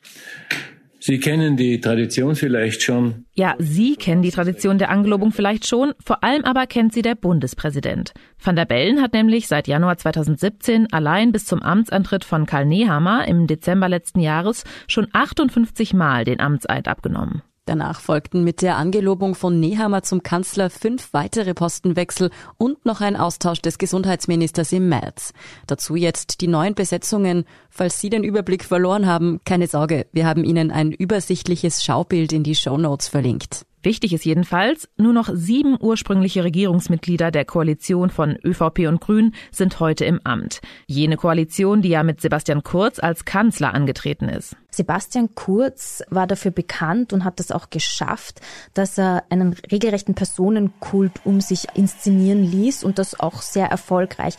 Sie 1.00 1.20
kennen 1.20 1.58
die 1.58 1.82
Tradition 1.82 2.34
vielleicht 2.34 2.80
schon. 2.80 3.26
Ja, 3.34 3.56
Sie 3.58 3.96
kennen 3.96 4.22
die 4.22 4.30
Tradition 4.30 4.78
der 4.78 4.88
Angelobung 4.88 5.32
vielleicht 5.32 5.66
schon, 5.66 5.92
vor 6.02 6.24
allem 6.24 6.44
aber 6.44 6.66
kennt 6.66 6.94
sie 6.94 7.02
der 7.02 7.14
Bundespräsident. 7.14 8.14
Van 8.42 8.56
der 8.56 8.64
Bellen 8.64 9.02
hat 9.02 9.12
nämlich 9.12 9.48
seit 9.48 9.68
Januar 9.68 9.98
2017 9.98 10.90
allein 10.94 11.30
bis 11.30 11.44
zum 11.44 11.62
Amtsantritt 11.62 12.24
von 12.24 12.46
Karl 12.46 12.64
Nehammer 12.64 13.28
im 13.28 13.46
Dezember 13.46 13.90
letzten 13.90 14.20
Jahres 14.20 14.64
schon 14.88 15.08
58 15.12 15.92
Mal 15.92 16.24
den 16.24 16.40
Amtseid 16.40 16.88
abgenommen. 16.88 17.42
Danach 17.70 18.00
folgten 18.00 18.42
mit 18.42 18.62
der 18.62 18.78
Angelobung 18.78 19.36
von 19.36 19.60
Nehammer 19.60 20.02
zum 20.02 20.24
Kanzler 20.24 20.70
fünf 20.70 21.12
weitere 21.12 21.54
Postenwechsel 21.54 22.30
und 22.58 22.84
noch 22.84 23.00
ein 23.00 23.14
Austausch 23.14 23.62
des 23.62 23.78
Gesundheitsministers 23.78 24.72
im 24.72 24.88
März. 24.88 25.32
Dazu 25.68 25.94
jetzt 25.94 26.40
die 26.40 26.48
neuen 26.48 26.74
Besetzungen. 26.74 27.44
Falls 27.68 28.00
Sie 28.00 28.10
den 28.10 28.24
Überblick 28.24 28.64
verloren 28.64 29.06
haben, 29.06 29.38
keine 29.44 29.68
Sorge, 29.68 30.08
wir 30.10 30.26
haben 30.26 30.42
Ihnen 30.42 30.72
ein 30.72 30.90
übersichtliches 30.90 31.84
Schaubild 31.84 32.32
in 32.32 32.42
die 32.42 32.56
Show 32.56 32.76
Notes 32.76 33.06
verlinkt. 33.06 33.64
Wichtig 33.82 34.12
ist 34.12 34.26
jedenfalls, 34.26 34.90
nur 34.98 35.14
noch 35.14 35.30
sieben 35.32 35.78
ursprüngliche 35.80 36.44
Regierungsmitglieder 36.44 37.30
der 37.30 37.46
Koalition 37.46 38.10
von 38.10 38.36
ÖVP 38.44 38.80
und 38.80 39.00
Grün 39.00 39.34
sind 39.50 39.80
heute 39.80 40.04
im 40.04 40.20
Amt. 40.22 40.60
Jene 40.86 41.16
Koalition, 41.16 41.80
die 41.80 41.88
ja 41.88 42.02
mit 42.02 42.20
Sebastian 42.20 42.62
Kurz 42.62 42.98
als 42.98 43.24
Kanzler 43.24 43.72
angetreten 43.72 44.28
ist. 44.28 44.54
Sebastian 44.70 45.34
Kurz 45.34 46.02
war 46.10 46.26
dafür 46.26 46.50
bekannt 46.50 47.14
und 47.14 47.24
hat 47.24 47.40
es 47.40 47.50
auch 47.50 47.70
geschafft, 47.70 48.40
dass 48.74 48.98
er 48.98 49.24
einen 49.30 49.56
regelrechten 49.72 50.14
Personenkult 50.14 51.12
um 51.24 51.40
sich 51.40 51.66
inszenieren 51.74 52.44
ließ 52.44 52.84
und 52.84 52.98
das 52.98 53.18
auch 53.18 53.40
sehr 53.40 53.68
erfolgreich. 53.68 54.34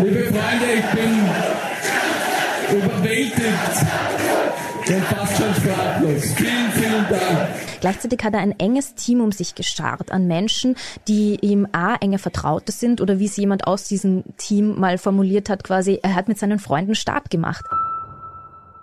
Liebe 0.00 0.24
Freunde, 0.24 0.66
ich 0.76 0.86
bin 0.90 2.78
überwältigt 2.78 4.43
und 4.88 5.04
fast 5.04 5.36
schon 5.36 5.54
sprachlos. 5.54 6.24
Vielen, 6.34 6.70
vielen 6.72 7.08
Dank. 7.08 7.48
Gleichzeitig 7.80 8.20
hat 8.22 8.34
er 8.34 8.40
ein 8.40 8.58
enges 8.58 8.94
Team 8.94 9.20
um 9.20 9.32
sich 9.32 9.54
geschart 9.54 10.10
an 10.10 10.26
Menschen, 10.26 10.76
die 11.08 11.38
ihm 11.40 11.68
A, 11.72 11.96
enge 11.96 12.18
Vertraute 12.18 12.72
sind 12.72 13.00
oder 13.00 13.18
wie 13.18 13.26
es 13.26 13.36
jemand 13.36 13.66
aus 13.66 13.84
diesem 13.84 14.24
Team 14.36 14.78
mal 14.78 14.98
formuliert 14.98 15.48
hat, 15.48 15.64
quasi, 15.64 16.00
er 16.02 16.14
hat 16.14 16.28
mit 16.28 16.38
seinen 16.38 16.58
Freunden 16.58 16.94
Start 16.94 17.30
gemacht. 17.30 17.64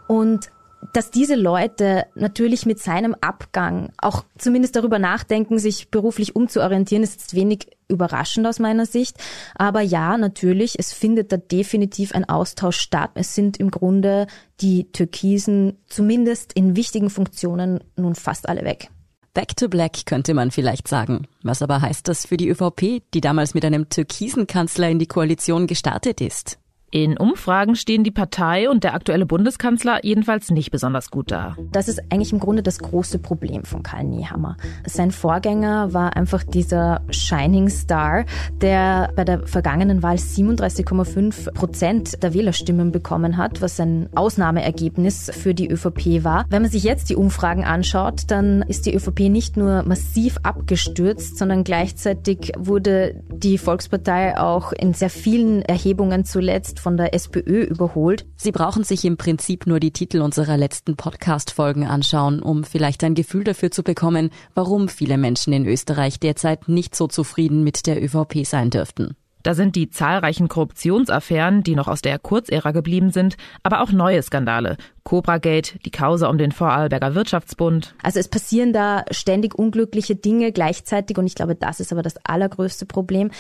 Und 0.07 0.51
dass 0.93 1.11
diese 1.11 1.35
Leute 1.35 2.05
natürlich 2.15 2.65
mit 2.65 2.79
seinem 2.79 3.15
Abgang 3.21 3.91
auch 3.97 4.25
zumindest 4.37 4.75
darüber 4.75 4.99
nachdenken, 4.99 5.59
sich 5.59 5.89
beruflich 5.89 6.35
umzuorientieren, 6.35 7.03
ist 7.03 7.19
jetzt 7.19 7.35
wenig 7.35 7.67
überraschend 7.87 8.47
aus 8.47 8.59
meiner 8.59 8.85
Sicht. 8.85 9.17
Aber 9.55 9.81
ja, 9.81 10.17
natürlich, 10.17 10.79
es 10.79 10.93
findet 10.93 11.31
da 11.31 11.37
definitiv 11.37 12.13
ein 12.13 12.27
Austausch 12.27 12.77
statt. 12.77 13.11
Es 13.15 13.35
sind 13.35 13.57
im 13.57 13.71
Grunde 13.71 14.27
die 14.61 14.91
Türkisen 14.91 15.77
zumindest 15.87 16.53
in 16.53 16.75
wichtigen 16.75 17.09
Funktionen 17.09 17.83
nun 17.95 18.15
fast 18.15 18.49
alle 18.49 18.63
weg. 18.63 18.89
Back 19.33 19.55
to 19.55 19.69
Black 19.69 20.05
könnte 20.05 20.33
man 20.33 20.51
vielleicht 20.51 20.89
sagen. 20.89 21.25
Was 21.41 21.61
aber 21.61 21.81
heißt 21.81 22.07
das 22.07 22.25
für 22.25 22.35
die 22.35 22.49
ÖVP, 22.49 23.01
die 23.13 23.21
damals 23.21 23.53
mit 23.53 23.63
einem 23.63 23.87
türkisen 23.87 24.45
Kanzler 24.45 24.89
in 24.89 24.99
die 24.99 25.07
Koalition 25.07 25.67
gestartet 25.67 26.19
ist? 26.19 26.57
In 26.93 27.15
Umfragen 27.15 27.77
stehen 27.77 28.03
die 28.03 28.11
Partei 28.11 28.69
und 28.69 28.83
der 28.83 28.93
aktuelle 28.93 29.25
Bundeskanzler 29.25 30.03
jedenfalls 30.03 30.51
nicht 30.51 30.71
besonders 30.71 31.09
gut 31.09 31.31
da. 31.31 31.55
Das 31.71 31.87
ist 31.87 32.01
eigentlich 32.09 32.33
im 32.33 32.39
Grunde 32.39 32.63
das 32.63 32.79
große 32.79 33.17
Problem 33.19 33.63
von 33.63 33.81
Karl 33.81 34.03
Nehammer. 34.03 34.57
Sein 34.85 35.11
Vorgänger 35.11 35.93
war 35.93 36.17
einfach 36.17 36.43
dieser 36.43 36.99
Shining 37.09 37.69
Star, 37.69 38.25
der 38.59 39.09
bei 39.15 39.23
der 39.23 39.47
vergangenen 39.47 40.03
Wahl 40.03 40.17
37,5 40.17 41.53
Prozent 41.53 42.21
der 42.23 42.33
Wählerstimmen 42.33 42.91
bekommen 42.91 43.37
hat, 43.37 43.61
was 43.61 43.79
ein 43.79 44.09
Ausnahmeergebnis 44.13 45.31
für 45.33 45.53
die 45.53 45.69
ÖVP 45.71 46.25
war. 46.25 46.45
Wenn 46.49 46.63
man 46.63 46.71
sich 46.71 46.83
jetzt 46.83 47.09
die 47.09 47.15
Umfragen 47.15 47.63
anschaut, 47.63 48.23
dann 48.27 48.63
ist 48.63 48.85
die 48.85 48.93
ÖVP 48.93 49.29
nicht 49.29 49.55
nur 49.55 49.83
massiv 49.83 50.39
abgestürzt, 50.43 51.37
sondern 51.37 51.63
gleichzeitig 51.63 52.51
wurde 52.57 53.15
die 53.31 53.57
Volkspartei 53.57 54.37
auch 54.37 54.73
in 54.73 54.93
sehr 54.93 55.09
vielen 55.09 55.61
Erhebungen 55.61 56.25
zuletzt 56.25 56.80
von 56.81 56.97
der 56.97 57.13
SPÖ 57.13 57.63
überholt. 57.63 58.25
Sie 58.35 58.51
brauchen 58.51 58.83
sich 58.83 59.05
im 59.05 59.17
Prinzip 59.17 59.67
nur 59.67 59.79
die 59.79 59.91
Titel 59.91 60.21
unserer 60.21 60.57
letzten 60.57 60.95
Podcast-Folgen 60.95 61.85
anschauen, 61.85 62.41
um 62.41 62.63
vielleicht 62.63 63.03
ein 63.03 63.15
Gefühl 63.15 63.43
dafür 63.43 63.71
zu 63.71 63.83
bekommen, 63.83 64.31
warum 64.55 64.89
viele 64.89 65.17
Menschen 65.17 65.53
in 65.53 65.65
Österreich 65.65 66.19
derzeit 66.19 66.67
nicht 66.67 66.95
so 66.95 67.07
zufrieden 67.07 67.63
mit 67.63 67.87
der 67.87 68.03
ÖVP 68.03 68.45
sein 68.45 68.69
dürften. 68.69 69.15
Da 69.43 69.55
sind 69.55 69.75
die 69.75 69.89
zahlreichen 69.89 70.47
Korruptionsaffären, 70.47 71.63
die 71.63 71.75
noch 71.75 71.87
aus 71.87 72.01
der 72.01 72.19
Kurzära 72.19 72.71
geblieben 72.71 73.11
sind, 73.11 73.37
aber 73.63 73.81
auch 73.81 73.91
neue 73.91 74.21
Skandale. 74.21 74.77
Cobra 75.03 75.39
Gate, 75.39 75.79
die 75.85 75.91
Causa 75.91 76.29
um 76.29 76.37
den 76.37 76.51
Vorarlberger 76.51 77.15
Wirtschaftsbund. 77.15 77.95
Also 78.03 78.19
es 78.19 78.27
passieren 78.27 78.71
da 78.71 79.03
ständig 79.09 79.55
unglückliche 79.55 80.15
Dinge 80.15 80.51
gleichzeitig 80.51 81.17
und 81.17 81.25
ich 81.25 81.35
glaube, 81.35 81.55
das 81.55 81.79
ist 81.79 81.91
aber 81.91 82.03
das 82.03 82.17
allergrößte 82.23 82.85
Problem, 82.85 83.31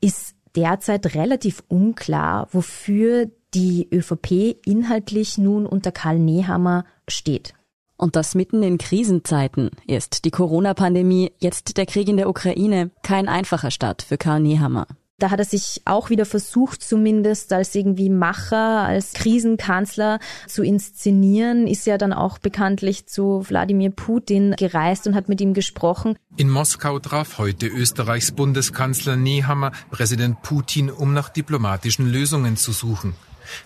ist 0.00 0.34
derzeit 0.56 1.14
relativ 1.14 1.62
unklar, 1.68 2.48
wofür 2.52 3.30
die 3.54 3.88
ÖVP 3.92 4.56
inhaltlich 4.64 5.38
nun 5.38 5.66
unter 5.66 5.92
Karl 5.92 6.18
Nehammer 6.18 6.84
steht. 7.08 7.54
Und 7.96 8.16
das 8.16 8.34
mitten 8.34 8.62
in 8.62 8.78
Krisenzeiten. 8.78 9.70
Erst 9.86 10.24
die 10.24 10.30
Corona-Pandemie, 10.30 11.32
jetzt 11.38 11.76
der 11.76 11.86
Krieg 11.86 12.08
in 12.08 12.16
der 12.16 12.28
Ukraine. 12.28 12.90
Kein 13.02 13.28
einfacher 13.28 13.70
Start 13.70 14.02
für 14.02 14.18
Karl 14.18 14.40
Nehammer. 14.40 14.86
Da 15.22 15.30
hat 15.30 15.38
er 15.38 15.44
sich 15.44 15.82
auch 15.84 16.10
wieder 16.10 16.26
versucht, 16.26 16.82
zumindest 16.82 17.52
als 17.52 17.76
irgendwie 17.76 18.10
Macher, 18.10 18.80
als 18.80 19.12
Krisenkanzler 19.12 20.18
zu 20.48 20.64
inszenieren, 20.64 21.68
ist 21.68 21.86
ja 21.86 21.96
dann 21.96 22.12
auch 22.12 22.38
bekanntlich 22.38 23.06
zu 23.06 23.48
Wladimir 23.48 23.90
Putin 23.90 24.56
gereist 24.58 25.06
und 25.06 25.14
hat 25.14 25.28
mit 25.28 25.40
ihm 25.40 25.54
gesprochen. 25.54 26.18
In 26.36 26.50
Moskau 26.50 26.98
traf 26.98 27.38
heute 27.38 27.68
Österreichs 27.68 28.32
Bundeskanzler 28.32 29.14
Nehammer 29.14 29.70
Präsident 29.92 30.42
Putin, 30.42 30.90
um 30.90 31.14
nach 31.14 31.28
diplomatischen 31.28 32.10
Lösungen 32.10 32.56
zu 32.56 32.72
suchen. 32.72 33.14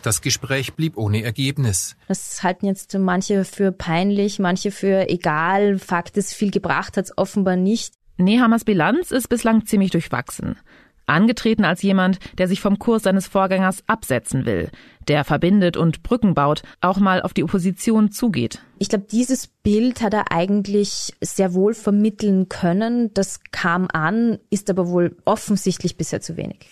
Das 0.03 0.21
Gespräch 0.21 0.75
blieb 0.75 0.99
ohne 0.99 1.23
Ergebnis. 1.23 1.97
Das 2.07 2.43
halten 2.43 2.67
jetzt 2.67 2.93
manche 2.99 3.47
für 3.47 3.73
peinlich, 3.73 4.39
manche 4.39 4.71
für 4.71 5.09
egal. 5.09 5.79
Fakt 5.79 6.19
ist, 6.19 6.35
viel 6.35 6.51
gebracht 6.51 6.99
hat 6.99 7.07
es 7.07 7.17
offenbar 7.17 7.57
nicht. 7.57 7.95
Nehammers 8.19 8.65
Bilanz 8.65 9.11
ist 9.11 9.29
bislang 9.29 9.67
ziemlich 9.67 9.91
durchwachsen. 9.91 10.57
Angetreten 11.07 11.65
als 11.65 11.83
jemand, 11.83 12.19
der 12.39 12.49
sich 12.49 12.61
vom 12.61 12.79
Kurs 12.79 13.05
seines 13.05 13.27
Vorgängers 13.27 13.83
absetzen 13.87 14.45
will, 14.45 14.71
der 15.09 15.25
verbindet 15.25 15.77
und 15.77 16.03
Brücken 16.03 16.35
baut, 16.35 16.63
auch 16.81 16.99
mal 16.99 17.23
auf 17.23 17.33
die 17.33 17.45
Opposition 17.45 18.11
zugeht. 18.11 18.61
Ich 18.79 18.89
glaube, 18.89 19.07
dieses 19.11 19.47
Bild 19.47 20.03
hat 20.03 20.15
er 20.15 20.33
eigentlich 20.33 21.15
sehr 21.21 21.55
wohl 21.55 21.75
vermitteln 21.75 22.49
können. 22.49 23.15
Das 23.15 23.41
kam 23.53 23.89
an, 23.93 24.39
ist 24.51 24.69
aber 24.69 24.89
wohl 24.89 25.17
offensichtlich 25.25 25.97
bisher 25.97 26.21
zu 26.21 26.37
wenig. 26.37 26.71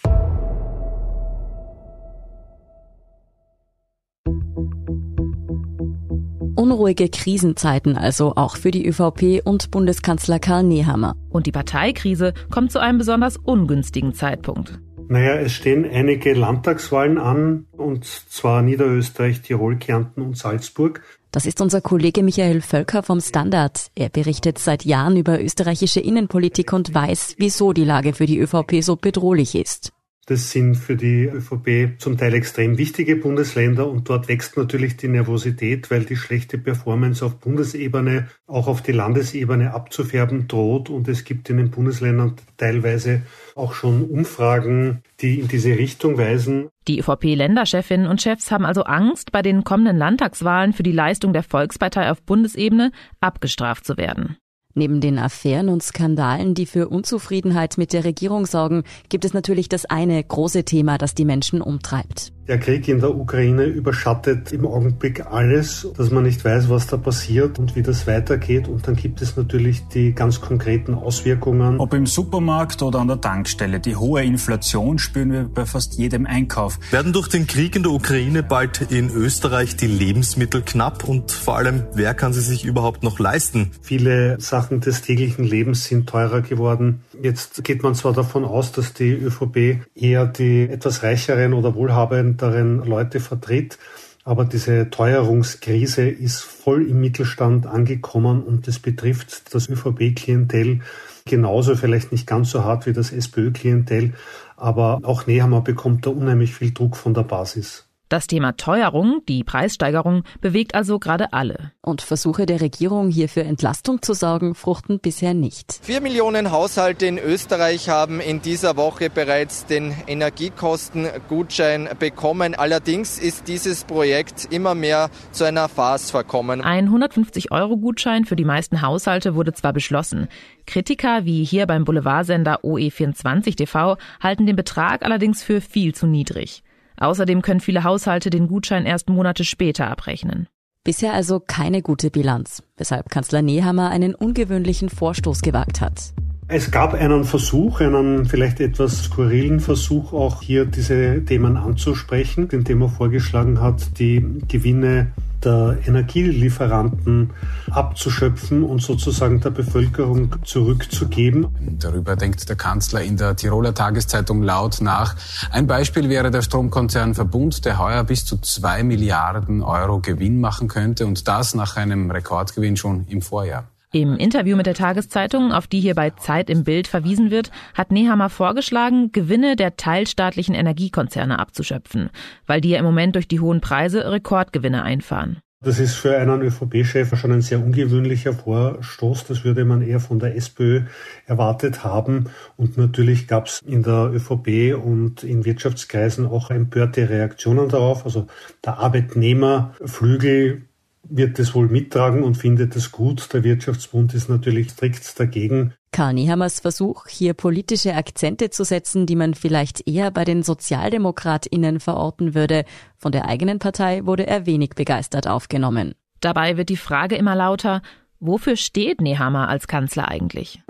Unruhige 6.74 7.08
Krisenzeiten 7.08 7.96
also 7.96 8.32
auch 8.34 8.56
für 8.56 8.72
die 8.72 8.84
ÖVP 8.84 9.42
und 9.44 9.70
Bundeskanzler 9.70 10.40
Karl 10.40 10.64
Nehammer. 10.64 11.14
Und 11.30 11.46
die 11.46 11.52
Parteikrise 11.52 12.34
kommt 12.50 12.72
zu 12.72 12.80
einem 12.80 12.98
besonders 12.98 13.36
ungünstigen 13.36 14.12
Zeitpunkt. 14.12 14.80
Naja, 15.06 15.36
es 15.36 15.52
stehen 15.52 15.88
einige 15.88 16.34
Landtagswahlen 16.34 17.18
an, 17.18 17.66
und 17.76 18.04
zwar 18.04 18.62
Niederösterreich, 18.62 19.42
Tirol, 19.42 19.76
Kärnten 19.76 20.20
und 20.20 20.36
Salzburg. 20.36 21.00
Das 21.30 21.46
ist 21.46 21.60
unser 21.60 21.80
Kollege 21.80 22.24
Michael 22.24 22.60
Völker 22.60 23.04
vom 23.04 23.20
Standard. 23.20 23.92
Er 23.94 24.08
berichtet 24.08 24.58
seit 24.58 24.84
Jahren 24.84 25.16
über 25.16 25.40
österreichische 25.40 26.00
Innenpolitik 26.00 26.72
und 26.72 26.92
weiß, 26.92 27.36
wieso 27.38 27.72
die 27.72 27.84
Lage 27.84 28.14
für 28.14 28.26
die 28.26 28.40
ÖVP 28.40 28.82
so 28.82 28.96
bedrohlich 28.96 29.54
ist. 29.54 29.92
Das 30.26 30.50
sind 30.50 30.76
für 30.76 30.96
die 30.96 31.24
ÖVP 31.24 32.00
zum 32.00 32.16
Teil 32.16 32.32
extrem 32.32 32.78
wichtige 32.78 33.16
Bundesländer 33.16 33.86
und 33.86 34.08
dort 34.08 34.28
wächst 34.28 34.56
natürlich 34.56 34.96
die 34.96 35.08
Nervosität, 35.08 35.90
weil 35.90 36.04
die 36.04 36.16
schlechte 36.16 36.56
Performance 36.56 37.24
auf 37.24 37.40
Bundesebene 37.40 38.28
auch 38.46 38.66
auf 38.66 38.80
die 38.80 38.92
Landesebene 38.92 39.74
abzufärben 39.74 40.48
droht 40.48 40.88
und 40.88 41.08
es 41.08 41.24
gibt 41.24 41.50
in 41.50 41.58
den 41.58 41.70
Bundesländern 41.70 42.36
teilweise 42.56 43.22
auch 43.54 43.74
schon 43.74 44.02
Umfragen, 44.04 45.02
die 45.20 45.40
in 45.40 45.48
diese 45.48 45.76
Richtung 45.76 46.16
weisen. 46.16 46.68
Die 46.88 47.00
ÖVP-Länderchefinnen 47.00 48.06
und 48.06 48.22
Chefs 48.22 48.50
haben 48.50 48.64
also 48.64 48.84
Angst, 48.84 49.30
bei 49.30 49.42
den 49.42 49.64
kommenden 49.64 49.96
Landtagswahlen 49.96 50.72
für 50.72 50.82
die 50.82 50.92
Leistung 50.92 51.32
der 51.32 51.42
Volkspartei 51.42 52.10
auf 52.10 52.22
Bundesebene 52.22 52.92
abgestraft 53.20 53.84
zu 53.84 53.96
werden. 53.96 54.36
Neben 54.74 55.00
den 55.00 55.18
Affären 55.18 55.68
und 55.68 55.82
Skandalen, 55.82 56.54
die 56.54 56.66
für 56.66 56.88
Unzufriedenheit 56.88 57.78
mit 57.78 57.92
der 57.92 58.04
Regierung 58.04 58.44
sorgen, 58.44 58.82
gibt 59.08 59.24
es 59.24 59.32
natürlich 59.32 59.68
das 59.68 59.86
eine 59.86 60.22
große 60.22 60.64
Thema, 60.64 60.98
das 60.98 61.14
die 61.14 61.24
Menschen 61.24 61.62
umtreibt. 61.62 62.33
Der 62.46 62.58
Krieg 62.58 62.88
in 62.88 63.00
der 63.00 63.16
Ukraine 63.16 63.64
überschattet 63.64 64.52
im 64.52 64.66
Augenblick 64.66 65.24
alles, 65.24 65.88
dass 65.96 66.10
man 66.10 66.24
nicht 66.24 66.44
weiß, 66.44 66.68
was 66.68 66.86
da 66.86 66.98
passiert 66.98 67.58
und 67.58 67.74
wie 67.74 67.82
das 67.82 68.06
weitergeht. 68.06 68.68
Und 68.68 68.86
dann 68.86 68.96
gibt 68.96 69.22
es 69.22 69.34
natürlich 69.34 69.88
die 69.88 70.12
ganz 70.12 70.42
konkreten 70.42 70.92
Auswirkungen. 70.92 71.80
Ob 71.80 71.94
im 71.94 72.04
Supermarkt 72.04 72.82
oder 72.82 72.98
an 72.98 73.08
der 73.08 73.18
Tankstelle, 73.18 73.80
die 73.80 73.96
hohe 73.96 74.22
Inflation 74.22 74.98
spüren 74.98 75.32
wir 75.32 75.44
bei 75.44 75.64
fast 75.64 75.94
jedem 75.94 76.26
Einkauf. 76.26 76.78
Werden 76.90 77.14
durch 77.14 77.28
den 77.28 77.46
Krieg 77.46 77.76
in 77.76 77.82
der 77.82 77.92
Ukraine 77.92 78.42
bald 78.42 78.92
in 78.92 79.08
Österreich 79.08 79.76
die 79.76 79.86
Lebensmittel 79.86 80.60
knapp 80.60 81.04
und 81.04 81.32
vor 81.32 81.56
allem, 81.56 81.84
wer 81.94 82.12
kann 82.12 82.34
sie 82.34 82.42
sich 82.42 82.66
überhaupt 82.66 83.02
noch 83.02 83.18
leisten? 83.18 83.70
Viele 83.80 84.38
Sachen 84.38 84.80
des 84.80 85.00
täglichen 85.00 85.46
Lebens 85.46 85.86
sind 85.86 86.10
teurer 86.10 86.42
geworden. 86.42 87.04
Jetzt 87.22 87.64
geht 87.64 87.82
man 87.82 87.94
zwar 87.94 88.12
davon 88.12 88.44
aus, 88.44 88.70
dass 88.72 88.92
die 88.92 89.12
ÖVP 89.12 89.78
eher 89.94 90.26
die 90.26 90.68
etwas 90.68 91.02
reicheren 91.02 91.54
oder 91.54 91.74
wohlhabenden 91.74 92.33
effizienteren 92.34 92.84
Leute 92.84 93.20
vertritt. 93.20 93.78
Aber 94.26 94.46
diese 94.46 94.88
Teuerungskrise 94.88 96.08
ist 96.08 96.40
voll 96.40 96.88
im 96.88 97.00
Mittelstand 97.00 97.66
angekommen 97.66 98.42
und 98.42 98.66
das 98.66 98.78
betrifft 98.78 99.54
das 99.54 99.68
ÖVP-Klientel 99.68 100.80
genauso, 101.26 101.76
vielleicht 101.76 102.10
nicht 102.10 102.26
ganz 102.26 102.50
so 102.50 102.64
hart 102.64 102.86
wie 102.86 102.94
das 102.94 103.12
SPÖ-Klientel, 103.12 104.14
aber 104.56 105.00
auch 105.02 105.26
Nehammer 105.26 105.60
bekommt 105.60 106.06
da 106.06 106.10
unheimlich 106.10 106.54
viel 106.54 106.72
Druck 106.72 106.96
von 106.96 107.12
der 107.12 107.22
Basis. 107.24 107.86
Das 108.10 108.26
Thema 108.26 108.52
Teuerung, 108.52 109.22
die 109.28 109.44
Preissteigerung, 109.44 110.24
bewegt 110.42 110.74
also 110.74 110.98
gerade 110.98 111.32
alle. 111.32 111.72
Und 111.80 112.02
Versuche 112.02 112.44
der 112.44 112.60
Regierung 112.60 113.08
hier 113.08 113.30
für 113.30 113.42
Entlastung 113.42 114.02
zu 114.02 114.12
sorgen, 114.12 114.54
fruchten 114.54 115.00
bisher 115.00 115.32
nicht. 115.32 115.80
Vier 115.82 116.02
Millionen 116.02 116.50
Haushalte 116.50 117.06
in 117.06 117.16
Österreich 117.18 117.88
haben 117.88 118.20
in 118.20 118.42
dieser 118.42 118.76
Woche 118.76 119.08
bereits 119.08 119.64
den 119.64 119.94
Energiekostengutschein 120.06 121.88
bekommen. 121.98 122.54
Allerdings 122.54 123.18
ist 123.18 123.48
dieses 123.48 123.84
Projekt 123.84 124.48
immer 124.50 124.74
mehr 124.74 125.08
zu 125.32 125.44
einer 125.44 125.70
Farce 125.70 126.10
verkommen. 126.10 126.60
Ein 126.60 126.90
150-Euro-Gutschein 126.90 128.26
für 128.26 128.36
die 128.36 128.44
meisten 128.44 128.82
Haushalte 128.82 129.34
wurde 129.34 129.54
zwar 129.54 129.72
beschlossen. 129.72 130.28
Kritiker 130.66 131.24
wie 131.24 131.42
hier 131.42 131.66
beim 131.66 131.86
Boulevardsender 131.86 132.60
OE24 132.64 133.56
TV 133.56 133.96
halten 134.20 134.44
den 134.44 134.56
Betrag 134.56 135.02
allerdings 135.02 135.42
für 135.42 135.62
viel 135.62 135.94
zu 135.94 136.06
niedrig. 136.06 136.62
Außerdem 136.98 137.42
können 137.42 137.60
viele 137.60 137.84
Haushalte 137.84 138.30
den 138.30 138.48
Gutschein 138.48 138.86
erst 138.86 139.08
Monate 139.08 139.44
später 139.44 139.88
abrechnen. 139.88 140.48
Bisher 140.84 141.14
also 141.14 141.40
keine 141.40 141.80
gute 141.80 142.10
Bilanz, 142.10 142.62
weshalb 142.76 143.08
Kanzler 143.08 143.40
Nehammer 143.40 143.88
einen 143.90 144.14
ungewöhnlichen 144.14 144.90
Vorstoß 144.90 145.40
gewagt 145.40 145.80
hat. 145.80 146.12
Es 146.46 146.70
gab 146.70 146.92
einen 146.92 147.24
Versuch, 147.24 147.80
einen 147.80 148.26
vielleicht 148.26 148.60
etwas 148.60 149.04
skurrilen 149.04 149.60
Versuch, 149.60 150.12
auch 150.12 150.42
hier 150.42 150.66
diese 150.66 151.24
Themen 151.24 151.56
anzusprechen, 151.56 152.48
indem 152.50 152.82
er 152.82 152.90
vorgeschlagen 152.90 153.62
hat, 153.62 153.98
die 153.98 154.22
Gewinne 154.46 155.12
der 155.42 155.78
Energielieferanten 155.86 157.30
abzuschöpfen 157.70 158.62
und 158.62 158.82
sozusagen 158.82 159.40
der 159.40 159.50
Bevölkerung 159.50 160.36
zurückzugeben. 160.44 161.48
Darüber 161.78 162.16
denkt 162.16 162.48
der 162.48 162.56
Kanzler 162.56 163.02
in 163.02 163.16
der 163.16 163.36
Tiroler 163.36 163.74
Tageszeitung 163.74 164.42
laut 164.42 164.80
nach. 164.80 165.16
Ein 165.50 165.66
Beispiel 165.66 166.08
wäre 166.08 166.30
der 166.30 166.42
Stromkonzern 166.42 167.14
Verbund, 167.14 167.64
der 167.64 167.78
heuer 167.78 168.04
bis 168.04 168.24
zu 168.24 168.38
zwei 168.38 168.82
Milliarden 168.82 169.62
Euro 169.62 170.00
Gewinn 170.00 170.40
machen 170.40 170.68
könnte 170.68 171.06
und 171.06 171.26
das 171.26 171.54
nach 171.54 171.76
einem 171.76 172.10
Rekordgewinn 172.10 172.76
schon 172.76 173.06
im 173.08 173.22
Vorjahr. 173.22 173.64
Im 173.94 174.16
Interview 174.16 174.56
mit 174.56 174.66
der 174.66 174.74
Tageszeitung, 174.74 175.52
auf 175.52 175.68
die 175.68 175.78
hier 175.78 175.94
bei 175.94 176.10
Zeit 176.10 176.50
im 176.50 176.64
Bild 176.64 176.88
verwiesen 176.88 177.30
wird, 177.30 177.52
hat 177.74 177.92
Nehammer 177.92 178.28
vorgeschlagen, 178.28 179.12
Gewinne 179.12 179.54
der 179.54 179.76
teilstaatlichen 179.76 180.56
Energiekonzerne 180.56 181.38
abzuschöpfen, 181.38 182.10
weil 182.48 182.60
die 182.60 182.70
ja 182.70 182.80
im 182.80 182.84
Moment 182.84 183.14
durch 183.14 183.28
die 183.28 183.38
hohen 183.38 183.60
Preise 183.60 184.10
Rekordgewinne 184.10 184.82
einfahren. 184.82 185.38
Das 185.62 185.78
ist 185.78 185.94
für 185.94 186.18
einen 186.18 186.42
ÖVP-Chef 186.42 187.16
schon 187.16 187.30
ein 187.30 187.40
sehr 187.40 187.60
ungewöhnlicher 187.60 188.32
Vorstoß. 188.32 189.26
Das 189.26 189.44
würde 189.44 189.64
man 189.64 189.80
eher 189.80 190.00
von 190.00 190.18
der 190.18 190.34
SPÖ 190.34 190.82
erwartet 191.26 191.84
haben. 191.84 192.30
Und 192.56 192.76
natürlich 192.76 193.28
gab 193.28 193.46
es 193.46 193.62
in 193.64 193.84
der 193.84 194.10
ÖVP 194.12 194.74
und 194.74 195.22
in 195.22 195.44
Wirtschaftskreisen 195.44 196.26
auch 196.26 196.50
empörte 196.50 197.08
Reaktionen 197.08 197.68
darauf. 197.68 198.04
Also 198.04 198.26
der 198.64 198.78
Arbeitnehmerflügel 198.78 200.62
wird 201.08 201.38
es 201.38 201.54
wohl 201.54 201.68
mittragen 201.68 202.22
und 202.22 202.36
findet 202.36 202.76
es 202.76 202.92
gut. 202.92 203.32
Der 203.32 203.44
Wirtschaftsbund 203.44 204.14
ist 204.14 204.28
natürlich 204.28 204.70
strikt 204.70 205.18
dagegen. 205.18 205.74
Karl 205.92 206.14
Nehammers 206.14 206.60
Versuch, 206.60 207.06
hier 207.06 207.34
politische 207.34 207.94
Akzente 207.94 208.50
zu 208.50 208.64
setzen, 208.64 209.06
die 209.06 209.16
man 209.16 209.34
vielleicht 209.34 209.88
eher 209.88 210.10
bei 210.10 210.24
den 210.24 210.42
SozialdemokratInnen 210.42 211.78
verorten 211.78 212.34
würde, 212.34 212.64
von 212.96 213.12
der 213.12 213.28
eigenen 213.28 213.60
Partei 213.60 214.04
wurde 214.04 214.26
er 214.26 214.46
wenig 214.46 214.70
begeistert 214.70 215.28
aufgenommen. 215.28 215.94
Dabei 216.20 216.56
wird 216.56 216.68
die 216.68 216.76
Frage 216.76 217.16
immer 217.16 217.36
lauter, 217.36 217.82
wofür 218.18 218.56
steht 218.56 219.00
Nehammer 219.00 219.48
als 219.48 219.68
Kanzler 219.68 220.08
eigentlich? 220.08 220.62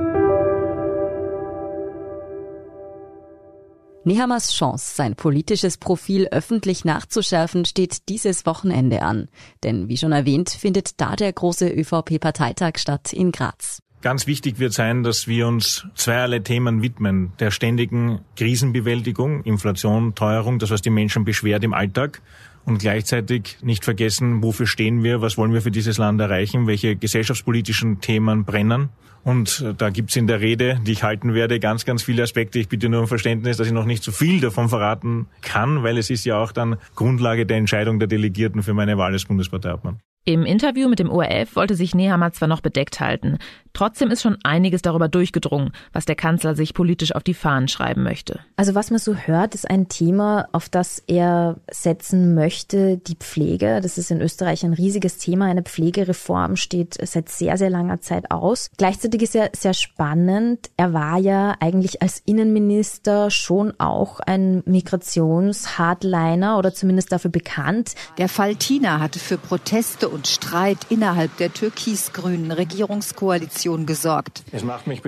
Nehammers 4.07 4.55
Chance, 4.55 4.95
sein 4.95 5.17
politisches 5.17 5.79
Profil 5.79 6.29
öffentlich 6.31 6.85
nachzuschärfen, 6.85 7.65
steht 7.65 8.09
dieses 8.09 8.45
Wochenende 8.45 9.03
an. 9.03 9.29
Denn 9.63 9.89
wie 9.89 9.97
schon 9.97 10.13
erwähnt, 10.13 10.51
findet 10.51 11.01
da 11.01 11.17
der 11.17 11.33
große 11.33 11.69
ÖVP-Parteitag 11.69 12.79
statt 12.79 13.13
in 13.13 13.33
Graz. 13.33 13.81
Ganz 14.03 14.27
wichtig 14.27 14.59
wird 14.59 14.75
sein, 14.75 15.03
dass 15.03 15.27
wir 15.29 15.47
uns 15.47 15.87
zweierlei 15.95 16.41
Themen 16.41 16.83
widmen. 16.83 17.33
Der 17.39 17.51
ständigen 17.51 18.21
Krisenbewältigung, 18.37 19.43
Inflation, 19.45 20.15
Teuerung, 20.15 20.59
das 20.59 20.71
was 20.71 20.83
die 20.83 20.91
Menschen 20.91 21.25
beschwert 21.25 21.65
im 21.65 21.73
Alltag 21.73 22.21
und 22.67 22.79
gleichzeitig 22.79 23.59
nicht 23.63 23.85
vergessen, 23.85 24.43
wofür 24.43 24.67
stehen 24.67 25.03
wir, 25.03 25.21
was 25.21 25.37
wollen 25.37 25.53
wir 25.53 25.63
für 25.63 25.71
dieses 25.71 25.99
Land 25.99 26.21
erreichen, 26.21 26.67
welche 26.67 26.97
gesellschaftspolitischen 26.97 28.01
Themen 28.01 28.45
brennen. 28.45 28.91
Und 29.23 29.65
äh, 29.67 29.75
da 29.75 29.91
gibt's 29.91 30.17
in 30.17 30.27
der 30.27 30.41
Rede, 30.41 30.81
die 30.87 30.93
ich 30.93 31.03
halten 31.03 31.35
werde, 31.35 31.59
ganz, 31.59 31.85
ganz 31.85 32.03
viele 32.03 32.23
Aspekte. 32.23 32.59
Ich 32.59 32.69
bitte 32.69 32.89
nur 32.89 33.01
um 33.01 33.09
Verständnis, 33.09 33.57
dass 33.57 33.67
ich 33.67 33.73
noch 33.73 33.87
nicht 33.87 34.03
zu 34.03 34.11
so 34.11 34.17
viel 34.19 34.41
davon 34.41 34.69
verraten 34.69 35.27
kann, 35.41 35.83
weil 35.83 35.97
es 35.99 36.11
ist 36.11 36.25
ja 36.25 36.39
auch 36.39 36.53
dann 36.53 36.77
Grundlage 36.95 37.47
der 37.47 37.57
Entscheidung 37.57 37.99
der 37.99 38.09
Delegierten 38.09 38.63
für 38.63 38.75
meine 38.75 38.99
Wahl 38.99 39.13
als 39.13 39.25
Bundesparteiobmann. 39.25 39.99
Im 40.27 40.47
Interview 40.47 40.89
mit 40.89 41.01
dem 41.01 41.11
ORF 41.11 41.55
wollte 41.55 41.75
sich 41.75 41.95
Nehammer 41.95 42.33
zwar 42.33 42.49
noch 42.49 42.63
bedeckt 42.63 42.99
halten, 42.99 43.37
trotzdem 43.75 44.11
ist 44.11 44.23
schon 44.23 44.39
einiges 44.43 44.81
darüber 44.81 45.07
durchgedrungen, 45.07 45.73
was 45.93 46.07
der 46.07 46.15
Kanzler 46.15 46.55
sich 46.55 46.73
politisch 46.73 47.15
auf 47.15 47.23
die 47.23 47.35
Fahnen 47.35 47.69
schreiben 47.69 48.03
möchte. 48.03 48.41
Also 48.57 48.75
was 48.75 48.91
man 48.91 48.99
so 49.01 49.15
hört, 49.15 49.55
ist 49.55 49.69
ein 49.69 49.89
Thema, 49.89 50.49
auf 50.53 50.71
das 50.71 51.03
er 51.07 51.57
setzen 51.71 52.35
möchte, 52.35 52.97
die 52.97 53.17
Pflege. 53.17 53.81
Das 53.83 53.99
ist 53.99 54.11
in 54.11 54.23
Österreich 54.23 54.65
ein 54.65 54.73
riesiges 54.73 55.19
Thema. 55.19 55.45
Eine 55.45 55.63
Pflegereform 55.63 56.57
steht 56.57 56.97
seit 57.07 57.29
sehr, 57.29 57.59
sehr 57.59 57.69
langer 57.69 58.01
Zeit 58.01 58.31
aus. 58.31 58.71
Gleichzeitig 58.79 59.21
ist 59.21 59.37
er 59.37 59.51
sehr 59.55 59.75
spannend. 59.75 60.71
Er 60.79 60.95
war 60.95 61.19
ja 61.19 61.55
eigentlich 61.61 62.01
als 62.01 62.23
Innenminister 62.25 63.31
schon 63.31 63.75
auch 63.79 64.21
ein 64.21 64.63
Migrations-Hardliner 64.65 66.57
oder 66.57 66.73
zumindest 66.73 67.13
dafür 67.13 67.31
bekannt. 67.31 67.95
Der 68.17 68.31
Fall 68.31 68.55
Tina 68.55 69.01
hatte 69.01 69.19
für 69.19 69.37
Proteste 69.37 70.14
und 70.15 70.29
Streit 70.29 70.79
innerhalb 70.89 71.37
der 71.37 71.53
türkis-grünen 71.53 72.53
Regierungskoalition 72.53 73.85
gesorgt. 73.85 74.45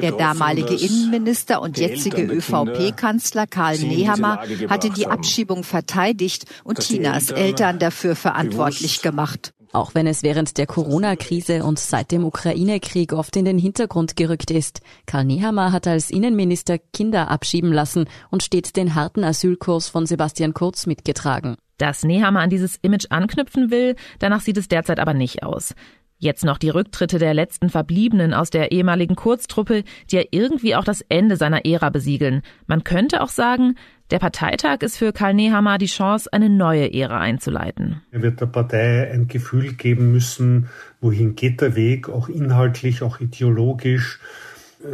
Der 0.02 0.12
damalige 0.12 0.74
Innenminister 0.74 1.62
und 1.62 1.78
jetzige 1.78 2.22
ÖVP-Kanzler 2.22 3.46
Karl 3.46 3.78
Nehammer 3.78 4.40
hatte 4.68 4.90
die 4.90 5.06
Abschiebung 5.06 5.62
verteidigt 5.64 6.44
und 6.64 6.80
Tinas 6.80 7.30
Eltern 7.30 7.78
dafür 7.78 8.16
verantwortlich 8.16 9.00
gemacht. 9.00 9.52
Auch 9.72 9.94
wenn 9.94 10.06
es 10.06 10.22
während 10.22 10.58
der 10.58 10.66
Corona-Krise 10.66 11.62
und 11.62 11.78
seit 11.78 12.10
dem 12.10 12.24
Ukraine-Krieg 12.24 13.12
oft 13.12 13.36
in 13.36 13.44
den 13.44 13.58
Hintergrund 13.58 14.16
gerückt 14.16 14.50
ist. 14.50 14.80
Karl 15.06 15.24
Nehammer 15.24 15.70
hat 15.72 15.86
als 15.86 16.10
Innenminister 16.10 16.78
Kinder 16.78 17.30
abschieben 17.30 17.72
lassen 17.72 18.06
und 18.30 18.42
steht 18.42 18.76
den 18.76 18.94
harten 18.94 19.22
Asylkurs 19.22 19.88
von 19.88 20.06
Sebastian 20.06 20.54
Kurz 20.54 20.86
mitgetragen. 20.86 21.56
Dass 21.78 22.04
Nehammer 22.04 22.40
an 22.40 22.50
dieses 22.50 22.76
Image 22.82 23.06
anknüpfen 23.10 23.70
will, 23.70 23.96
danach 24.18 24.40
sieht 24.40 24.56
es 24.56 24.68
derzeit 24.68 24.98
aber 24.98 25.14
nicht 25.14 25.42
aus. 25.42 25.74
Jetzt 26.18 26.44
noch 26.44 26.56
die 26.56 26.70
Rücktritte 26.70 27.18
der 27.18 27.34
letzten 27.34 27.68
Verbliebenen 27.68 28.32
aus 28.32 28.48
der 28.48 28.72
ehemaligen 28.72 29.16
Kurztruppe, 29.16 29.84
die 30.10 30.16
ja 30.16 30.22
irgendwie 30.30 30.74
auch 30.74 30.84
das 30.84 31.02
Ende 31.10 31.36
seiner 31.36 31.66
Ära 31.66 31.90
besiegeln. 31.90 32.40
Man 32.66 32.84
könnte 32.84 33.22
auch 33.22 33.28
sagen, 33.28 33.74
der 34.10 34.18
Parteitag 34.18 34.78
ist 34.80 34.96
für 34.96 35.12
Karl 35.12 35.34
Nehammer 35.34 35.76
die 35.76 35.86
Chance, 35.86 36.32
eine 36.32 36.48
neue 36.48 36.94
Ära 36.94 37.18
einzuleiten. 37.18 38.00
Er 38.12 38.22
wird 38.22 38.40
der 38.40 38.46
Partei 38.46 39.10
ein 39.12 39.28
Gefühl 39.28 39.74
geben 39.74 40.12
müssen, 40.12 40.68
wohin 41.02 41.34
geht 41.34 41.60
der 41.60 41.76
Weg, 41.76 42.08
auch 42.08 42.30
inhaltlich, 42.30 43.02
auch 43.02 43.20
ideologisch. 43.20 44.18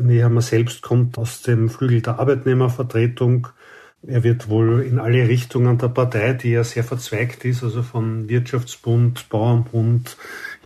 Nehammer 0.00 0.40
selbst 0.40 0.82
kommt 0.82 1.18
aus 1.18 1.42
dem 1.42 1.68
Flügel 1.68 2.02
der 2.02 2.18
Arbeitnehmervertretung. 2.18 3.48
Er 4.04 4.24
wird 4.24 4.48
wohl 4.48 4.82
in 4.82 4.98
alle 4.98 5.28
Richtungen 5.28 5.78
der 5.78 5.88
Partei, 5.88 6.32
die 6.32 6.50
ja 6.50 6.64
sehr 6.64 6.82
verzweigt 6.82 7.44
ist, 7.44 7.62
also 7.62 7.82
von 7.82 8.28
Wirtschaftsbund, 8.28 9.28
Bauernbund, 9.28 10.16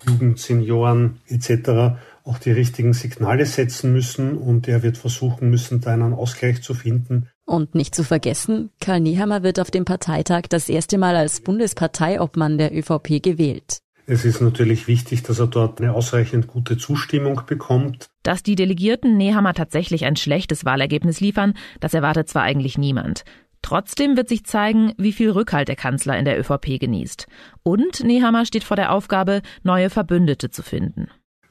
Jugend, 0.07 0.38
Senioren 0.38 1.20
etc., 1.29 1.99
auch 2.25 2.38
die 2.38 2.51
richtigen 2.51 2.92
Signale 2.92 3.46
setzen 3.46 3.92
müssen 3.92 4.37
und 4.37 4.66
er 4.66 4.83
wird 4.83 4.99
versuchen 4.99 5.49
müssen, 5.49 5.81
da 5.81 5.92
einen 5.92 6.12
Ausgleich 6.12 6.61
zu 6.61 6.75
finden. 6.75 7.29
Und 7.44 7.77
nicht 7.77 7.94
zu 7.94 8.03
vergessen, 8.03 8.70
Karl 8.81 9.01
Nehammer 9.01 9.44
wird 9.44 9.61
auf 9.61 9.70
dem 9.70 9.85
Parteitag 9.85 10.42
das 10.49 10.68
erste 10.68 10.99
Mal 10.99 11.14
als 11.14 11.40
Bundesparteiobmann 11.40 12.59
der 12.59 12.77
ÖVP 12.77 13.22
gewählt. 13.22 13.79
Es 14.09 14.25
ist 14.25 14.40
natürlich 14.40 14.87
wichtig, 14.87 15.25
dass 15.25 15.40
er 15.40 15.49
dort 15.49 15.81
eine 15.81 15.92
ausreichend 15.92 16.47
gute 16.47 16.79
Zustimmung 16.79 17.42
bekommt. 17.45 18.09
Dass 18.23 18.45
die 18.45 18.55
Delegierten 18.55 19.16
Nehammer 19.16 19.53
tatsächlich 19.53 20.05
ein 20.05 20.14
schlechtes 20.14 20.64
Wahlergebnis 20.64 21.21
liefern, 21.21 21.55
das 21.81 21.92
erwartet 21.92 22.29
zwar 22.29 22.42
eigentlich 22.42 22.79
niemand. 22.79 23.25
Trotzdem 23.62 24.16
wird 24.16 24.29
sich 24.29 24.45
zeigen, 24.45 24.92
wie 24.97 25.11
viel 25.11 25.31
Rückhalt 25.31 25.66
der 25.66 25.75
Kanzler 25.75 26.16
in 26.16 26.25
der 26.25 26.38
ÖVP 26.38 26.79
genießt. 26.79 27.27
Und 27.64 28.05
Nehammer 28.05 28.47
steht 28.47 28.62
vor 28.62 28.77
der 28.77 28.92
Aufgabe, 28.92 29.42
neue 29.64 29.90
Verbündete 29.90 30.51
zu 30.51 30.62
finden. 30.62 31.09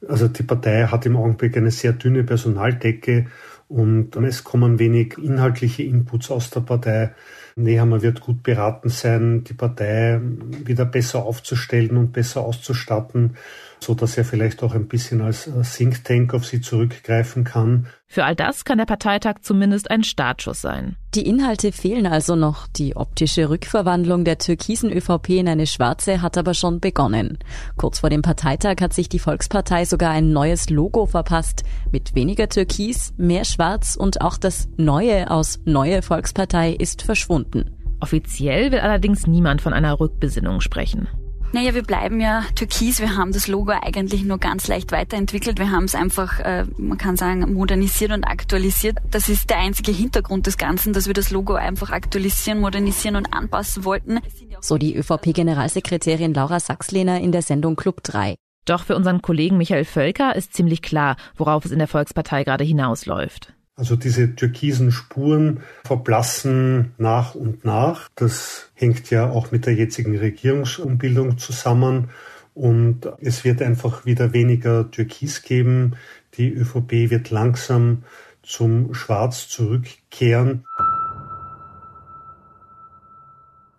Also 0.08 0.30
die 0.30 0.44
Partei 0.44 0.86
hat 0.88 1.06
im 1.06 1.18
Augenblick 1.18 1.58
eine 1.58 1.72
sehr 1.72 1.92
dünne 1.92 2.24
Personaldecke 2.24 3.28
und 3.68 4.16
es 4.16 4.44
kommen 4.44 4.80
wenig 4.80 5.18
inhaltliche 5.18 5.84
Inputs 5.84 6.30
aus 6.32 6.50
der 6.50 6.62
Partei. 6.62 7.14
Nehammer 7.56 8.02
wird 8.02 8.22
gut 8.22 8.44
beraten 8.44 8.90
sein, 8.90 9.44
die 9.44 9.54
Partei 9.54 10.20
wieder 10.66 10.86
besser 10.86 11.24
aufzustellen 11.24 11.98
und 11.98 12.12
besser 12.12 12.42
auszustatten, 12.42 13.38
so 13.86 13.94
dass 13.94 14.18
er 14.18 14.26
vielleicht 14.26 14.64
auch 14.64 14.74
ein 14.74 14.88
bisschen 14.88 15.22
als 15.22 15.50
Think 15.76 16.04
Tank 16.04 16.34
auf 16.34 16.46
sie 16.46 16.60
zurückgreifen 16.60 17.44
kann. 17.44 17.88
Für 18.08 18.26
all 18.26 18.36
das 18.36 18.66
kann 18.66 18.78
der 18.78 18.86
Parteitag 18.86 19.36
zumindest 19.42 19.90
ein 19.92 20.04
Startschuss 20.04 20.62
sein. 20.62 20.96
Die 21.14 21.28
Inhalte 21.28 21.72
fehlen 21.72 22.08
also 22.08 22.36
noch. 22.36 22.68
Die 22.68 22.96
optische 22.96 23.50
Rückverwandlung 23.50 24.26
der 24.26 24.38
türkisen 24.38 24.92
ÖVP 24.92 25.30
in 25.30 25.48
eine 25.48 25.68
schwarze 25.68 26.22
hat 26.22 26.38
aber 26.38 26.54
schon 26.54 26.80
begonnen. 26.80 27.38
Kurz 27.78 28.00
vor 28.00 28.10
dem 28.10 28.22
Parteitag 28.22 28.76
hat 28.82 28.94
sich 28.94 29.10
die 29.10 29.20
Volkspartei 29.20 29.86
sogar 29.86 30.12
ein 30.12 30.32
neues 30.32 30.70
Logo 30.70 31.06
verpasst. 31.06 31.64
Mit 31.92 32.16
weniger 32.16 32.50
Türkis, 32.50 33.14
mehr 33.18 33.46
Schwarz 33.46 33.96
und 33.96 34.22
auch 34.22 34.38
das 34.38 34.68
Neue 34.78 35.30
aus 35.32 35.60
Neue 35.66 36.02
Volkspartei 36.02 36.74
ist 36.74 37.02
verschwunden. 37.02 37.72
Offiziell 38.00 38.72
will 38.72 38.80
allerdings 38.80 39.26
niemand 39.26 39.62
von 39.62 39.74
einer 39.74 40.00
Rückbesinnung 40.00 40.62
sprechen. 40.62 41.08
Naja, 41.56 41.74
wir 41.74 41.84
bleiben 41.84 42.20
ja 42.20 42.44
türkis. 42.54 43.00
Wir 43.00 43.16
haben 43.16 43.32
das 43.32 43.48
Logo 43.48 43.72
eigentlich 43.72 44.26
nur 44.26 44.40
ganz 44.40 44.68
leicht 44.68 44.92
weiterentwickelt. 44.92 45.58
Wir 45.58 45.72
haben 45.72 45.86
es 45.86 45.96
einfach, 45.96 46.42
äh, 46.42 46.66
man 46.78 46.98
kann 46.98 47.16
sagen, 47.16 47.54
modernisiert 47.54 48.12
und 48.12 48.26
aktualisiert. 48.26 48.98
Das 49.10 49.30
ist 49.30 49.50
der 49.50 49.60
einzige 49.60 49.94
Hintergrund 49.94 50.48
des 50.48 50.58
Ganzen, 50.58 50.92
dass 50.92 51.08
wir 51.08 51.14
das 51.14 51.32
Logo 51.32 51.54
einfach 51.54 51.92
aktualisieren, 51.92 52.60
modernisieren 52.60 53.16
und 53.16 53.34
anpassen 53.34 53.86
wollten. 53.86 54.20
So 54.60 54.78
die 54.78 54.98
ÖVP-Generalsekretärin 54.98 56.34
Laura 56.34 56.60
Sachslehner 56.60 57.22
in 57.22 57.32
der 57.32 57.42
Sendung 57.42 57.78
Club 57.78 58.04
3. 58.04 58.36
Doch 58.66 58.84
für 58.84 58.98
unseren 58.98 59.22
Kollegen 59.22 59.56
Michael 59.56 59.86
Völker 59.86 60.36
ist 60.36 60.54
ziemlich 60.54 60.82
klar, 60.82 61.16
worauf 61.38 61.64
es 61.64 61.72
in 61.72 61.80
der 61.80 61.88
Volkspartei 61.88 62.44
gerade 62.44 62.66
hinausläuft. 62.66 63.55
Also 63.78 63.98
diese 63.98 64.36
türkisen 64.36 64.92
Spuren 64.92 65.60
verblassen 65.84 66.94
nach 66.98 67.36
und 67.36 67.66
nach. 67.66 68.10
Das 68.16 68.72
hängt 68.74 69.10
ja 69.10 69.30
auch 69.30 69.52
mit 69.52 69.66
der 69.66 69.74
jetzigen 69.74 70.18
Regierungsumbildung 70.18 71.38
zusammen. 71.38 72.10
Und 72.54 73.02
es 73.20 73.44
wird 73.44 73.62
einfach 73.62 74.06
wieder 74.06 74.32
weniger 74.32 74.90
Türkis 74.90 75.42
geben. 75.42 75.98
Die 76.38 76.54
ÖVP 76.54 77.10
wird 77.10 77.32
langsam 77.32 78.04
zum 78.44 78.94
Schwarz 78.94 79.50
zurückkehren. 79.50 80.66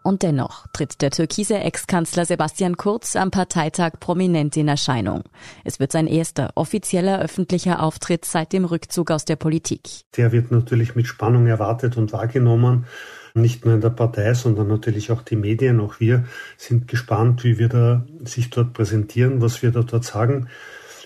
Und 0.07 0.23
dennoch 0.23 0.69
tritt 0.73 1.03
der 1.03 1.11
türkise 1.11 1.59
Ex-Kanzler 1.59 2.27
Sebastian 2.27 2.77
Kurz 2.77 3.16
am 3.16 3.33
Parteitag 3.33 3.95
prominent 3.99 4.57
in 4.57 4.69
Erscheinung. 4.69 5.25
Es 5.64 5.81
wird 5.81 5.90
sein 5.90 6.07
erster 6.07 6.53
offizieller 6.55 7.21
öffentlicher 7.21 7.83
Auftritt 7.83 8.25
seit 8.25 8.53
dem 8.53 8.64
Rückzug 8.64 9.11
aus 9.11 9.25
der 9.25 9.35
Politik. 9.35 10.05
Der 10.16 10.31
wird 10.31 10.53
natürlich 10.53 10.95
mit 10.95 11.09
Spannung 11.09 11.49
erwartet 11.49 11.97
und 11.97 12.12
wahrgenommen. 12.12 12.87
Nicht 13.35 13.64
nur 13.64 13.75
in 13.75 13.81
der 13.81 13.90
Partei, 13.90 14.33
sondern 14.35 14.69
natürlich 14.69 15.11
auch 15.11 15.23
die 15.23 15.35
Medien. 15.35 15.81
Auch 15.81 15.99
wir 15.99 16.27
sind 16.57 16.87
gespannt, 16.87 17.42
wie 17.42 17.59
wir 17.59 17.69
da 17.69 18.07
sich 18.23 18.51
dort 18.51 18.75
präsentieren, 18.75 19.42
was 19.42 19.61
wir 19.64 19.73
da 19.73 19.83
dort 19.83 20.05
sagen. 20.05 20.47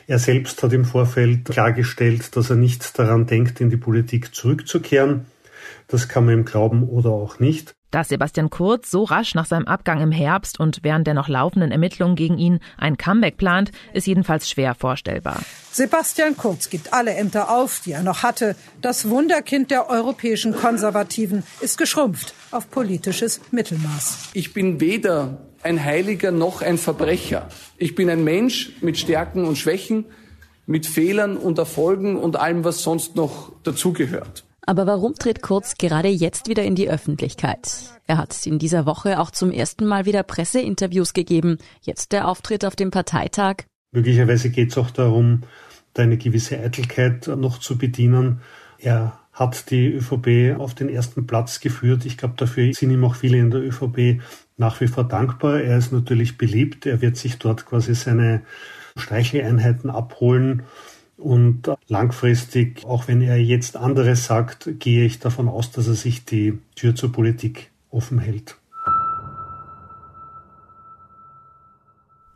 Er 0.08 0.18
selbst 0.18 0.62
hat 0.62 0.74
im 0.74 0.84
Vorfeld 0.84 1.46
klargestellt, 1.46 2.36
dass 2.36 2.50
er 2.50 2.56
nicht 2.56 2.98
daran 2.98 3.24
denkt, 3.24 3.62
in 3.62 3.70
die 3.70 3.78
Politik 3.78 4.34
zurückzukehren. 4.34 5.24
Das 5.88 6.06
kann 6.06 6.26
man 6.26 6.34
ihm 6.34 6.44
glauben 6.44 6.86
oder 6.86 7.08
auch 7.08 7.38
nicht. 7.38 7.74
Dass 7.90 8.08
Sebastian 8.08 8.50
Kurz 8.50 8.90
so 8.90 9.04
rasch 9.04 9.34
nach 9.34 9.46
seinem 9.46 9.66
Abgang 9.66 10.00
im 10.00 10.12
Herbst 10.12 10.60
und 10.60 10.80
während 10.82 11.06
der 11.06 11.14
noch 11.14 11.28
laufenden 11.28 11.72
Ermittlungen 11.72 12.14
gegen 12.14 12.38
ihn 12.38 12.60
ein 12.76 12.96
Comeback 12.96 13.36
plant, 13.36 13.72
ist 13.92 14.06
jedenfalls 14.06 14.48
schwer 14.48 14.74
vorstellbar. 14.74 15.40
Sebastian 15.72 16.36
Kurz 16.36 16.70
gibt 16.70 16.92
alle 16.92 17.14
Ämter 17.14 17.50
auf, 17.50 17.80
die 17.84 17.92
er 17.92 18.02
noch 18.02 18.22
hatte. 18.22 18.54
Das 18.80 19.08
Wunderkind 19.08 19.70
der 19.70 19.90
europäischen 19.90 20.54
Konservativen 20.54 21.42
ist 21.60 21.78
geschrumpft 21.78 22.34
auf 22.50 22.70
politisches 22.70 23.40
Mittelmaß. 23.50 24.30
Ich 24.34 24.52
bin 24.52 24.80
weder 24.80 25.38
ein 25.62 25.84
Heiliger 25.84 26.30
noch 26.30 26.62
ein 26.62 26.78
Verbrecher. 26.78 27.48
Ich 27.76 27.94
bin 27.94 28.08
ein 28.08 28.24
Mensch 28.24 28.72
mit 28.80 28.98
Stärken 28.98 29.44
und 29.44 29.58
Schwächen, 29.58 30.06
mit 30.66 30.86
Fehlern 30.86 31.36
und 31.36 31.58
Erfolgen 31.58 32.16
und 32.16 32.36
allem, 32.36 32.64
was 32.64 32.82
sonst 32.82 33.16
noch 33.16 33.52
dazugehört. 33.62 34.44
Aber 34.70 34.86
warum 34.86 35.16
tritt 35.16 35.42
Kurz 35.42 35.78
gerade 35.78 36.06
jetzt 36.06 36.46
wieder 36.46 36.62
in 36.62 36.76
die 36.76 36.88
Öffentlichkeit? 36.88 37.90
Er 38.06 38.18
hat 38.18 38.46
in 38.46 38.60
dieser 38.60 38.86
Woche 38.86 39.18
auch 39.18 39.32
zum 39.32 39.50
ersten 39.50 39.84
Mal 39.84 40.06
wieder 40.06 40.22
Presseinterviews 40.22 41.12
gegeben. 41.12 41.58
Jetzt 41.82 42.12
der 42.12 42.28
Auftritt 42.28 42.64
auf 42.64 42.76
dem 42.76 42.92
Parteitag. 42.92 43.64
Möglicherweise 43.90 44.48
geht 44.48 44.70
es 44.70 44.78
auch 44.78 44.92
darum, 44.92 45.42
da 45.92 46.04
eine 46.04 46.18
gewisse 46.18 46.56
Eitelkeit 46.60 47.26
noch 47.26 47.58
zu 47.58 47.78
bedienen. 47.78 48.42
Er 48.78 49.18
hat 49.32 49.72
die 49.72 49.88
ÖVP 49.88 50.56
auf 50.60 50.76
den 50.76 50.88
ersten 50.88 51.26
Platz 51.26 51.58
geführt. 51.58 52.06
Ich 52.06 52.16
glaube, 52.16 52.34
dafür 52.36 52.72
sind 52.72 52.92
ihm 52.92 53.02
auch 53.02 53.16
viele 53.16 53.38
in 53.38 53.50
der 53.50 53.62
ÖVP 53.62 54.22
nach 54.56 54.80
wie 54.80 54.86
vor 54.86 55.02
dankbar. 55.02 55.62
Er 55.62 55.78
ist 55.78 55.90
natürlich 55.90 56.38
beliebt. 56.38 56.86
Er 56.86 57.00
wird 57.00 57.16
sich 57.16 57.40
dort 57.40 57.66
quasi 57.66 57.96
seine 57.96 58.42
Streicheleinheiten 58.96 59.90
abholen. 59.90 60.62
Und 61.20 61.70
langfristig, 61.88 62.84
auch 62.84 63.06
wenn 63.08 63.20
er 63.20 63.36
jetzt 63.36 63.76
anderes 63.76 64.26
sagt, 64.26 64.70
gehe 64.78 65.04
ich 65.04 65.18
davon 65.18 65.48
aus, 65.48 65.70
dass 65.70 65.86
er 65.86 65.94
sich 65.94 66.24
die 66.24 66.58
Tür 66.74 66.94
zur 66.94 67.12
Politik 67.12 67.70
offen 67.90 68.18
hält. 68.18 68.56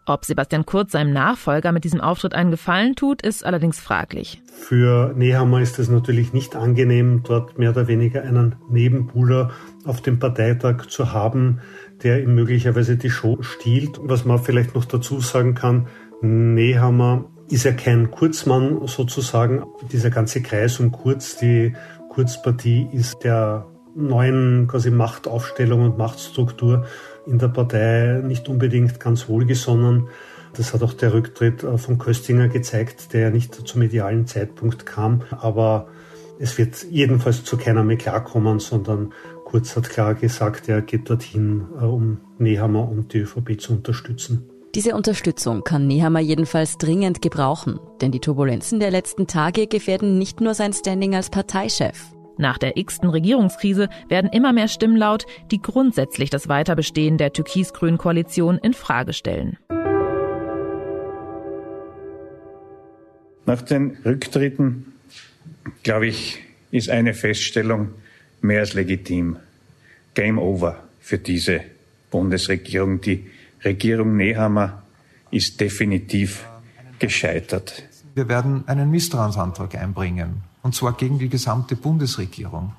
Ob 0.06 0.26
Sebastian 0.26 0.66
Kurz 0.66 0.92
seinem 0.92 1.14
Nachfolger 1.14 1.72
mit 1.72 1.84
diesem 1.84 2.02
Auftritt 2.02 2.34
einen 2.34 2.50
Gefallen 2.50 2.94
tut, 2.94 3.22
ist 3.22 3.44
allerdings 3.44 3.80
fraglich. 3.80 4.42
Für 4.52 5.14
Nehammer 5.16 5.62
ist 5.62 5.78
es 5.78 5.88
natürlich 5.88 6.34
nicht 6.34 6.56
angenehm, 6.56 7.22
dort 7.22 7.58
mehr 7.58 7.70
oder 7.70 7.88
weniger 7.88 8.22
einen 8.22 8.56
Nebenbuhler 8.68 9.52
auf 9.86 10.02
dem 10.02 10.18
Parteitag 10.18 10.88
zu 10.88 11.12
haben, 11.12 11.60
der 12.02 12.22
ihm 12.22 12.34
möglicherweise 12.34 12.98
die 12.98 13.08
Show 13.08 13.38
stiehlt. 13.40 13.98
Was 14.02 14.26
man 14.26 14.40
vielleicht 14.40 14.74
noch 14.74 14.84
dazu 14.84 15.20
sagen 15.20 15.54
kann, 15.54 15.86
Nehammer 16.20 17.24
ist 17.54 17.64
ja 17.64 17.72
kein 17.72 18.10
Kurzmann 18.10 18.84
sozusagen. 18.88 19.62
Dieser 19.92 20.10
ganze 20.10 20.42
Kreis 20.42 20.80
um 20.80 20.90
Kurz, 20.90 21.36
die 21.36 21.72
Kurzpartie 22.08 22.88
ist 22.90 23.22
der 23.22 23.66
neuen 23.94 24.66
quasi 24.66 24.90
Machtaufstellung 24.90 25.82
und 25.82 25.96
Machtstruktur 25.96 26.84
in 27.26 27.38
der 27.38 27.46
Partei 27.46 28.20
nicht 28.24 28.48
unbedingt 28.48 28.98
ganz 28.98 29.28
wohlgesonnen. 29.28 30.08
Das 30.56 30.74
hat 30.74 30.82
auch 30.82 30.94
der 30.94 31.14
Rücktritt 31.14 31.62
äh, 31.62 31.78
von 31.78 31.98
Köstinger 31.98 32.48
gezeigt, 32.48 33.12
der 33.12 33.30
nicht 33.30 33.54
zum 33.54 33.82
idealen 33.82 34.26
Zeitpunkt 34.26 34.84
kam. 34.84 35.22
Aber 35.30 35.86
es 36.40 36.58
wird 36.58 36.84
jedenfalls 36.90 37.44
zu 37.44 37.56
keiner 37.56 37.84
mehr 37.84 37.98
klarkommen, 37.98 38.58
sondern 38.58 39.12
Kurz 39.44 39.76
hat 39.76 39.88
klar 39.88 40.16
gesagt, 40.16 40.68
er 40.68 40.82
geht 40.82 41.08
dorthin, 41.08 41.68
äh, 41.80 41.84
um 41.84 42.18
Nehammer 42.38 42.88
und 42.88 43.12
die 43.12 43.18
ÖVP 43.18 43.60
zu 43.60 43.74
unterstützen. 43.74 44.50
Diese 44.74 44.96
Unterstützung 44.96 45.62
kann 45.62 45.86
Nehammer 45.86 46.18
jedenfalls 46.18 46.78
dringend 46.78 47.22
gebrauchen, 47.22 47.78
denn 48.00 48.10
die 48.10 48.18
Turbulenzen 48.18 48.80
der 48.80 48.90
letzten 48.90 49.28
Tage 49.28 49.68
gefährden 49.68 50.18
nicht 50.18 50.40
nur 50.40 50.54
sein 50.54 50.72
Standing 50.72 51.14
als 51.14 51.30
Parteichef. 51.30 52.06
Nach 52.38 52.58
der 52.58 52.76
x-ten 52.76 53.08
Regierungskrise 53.10 53.88
werden 54.08 54.30
immer 54.32 54.52
mehr 54.52 54.66
Stimmen 54.66 54.96
laut, 54.96 55.26
die 55.52 55.62
grundsätzlich 55.62 56.28
das 56.28 56.48
Weiterbestehen 56.48 57.18
der 57.18 57.32
türkis-grünen 57.32 57.98
Koalition 57.98 58.58
in 58.58 58.74
Frage 58.74 59.12
stellen. 59.12 59.58
Nach 63.46 63.62
den 63.62 63.96
Rücktritten, 64.04 64.86
glaube 65.84 66.08
ich, 66.08 66.40
ist 66.72 66.90
eine 66.90 67.14
Feststellung 67.14 67.90
mehr 68.40 68.58
als 68.58 68.74
legitim. 68.74 69.36
Game 70.14 70.40
over 70.40 70.82
für 70.98 71.18
diese 71.18 71.60
Bundesregierung. 72.10 73.00
Die 73.00 73.30
Regierung 73.64 74.16
Nehammer 74.16 74.82
ist 75.30 75.60
definitiv 75.60 76.46
gescheitert. 76.98 77.84
Wir 78.14 78.28
werden 78.28 78.68
einen 78.68 78.90
Misstrauensantrag 78.90 79.74
einbringen 79.74 80.42
und 80.62 80.74
zwar 80.74 80.92
gegen 80.92 81.18
die 81.18 81.28
gesamte 81.28 81.74
Bundesregierung. 81.76 82.74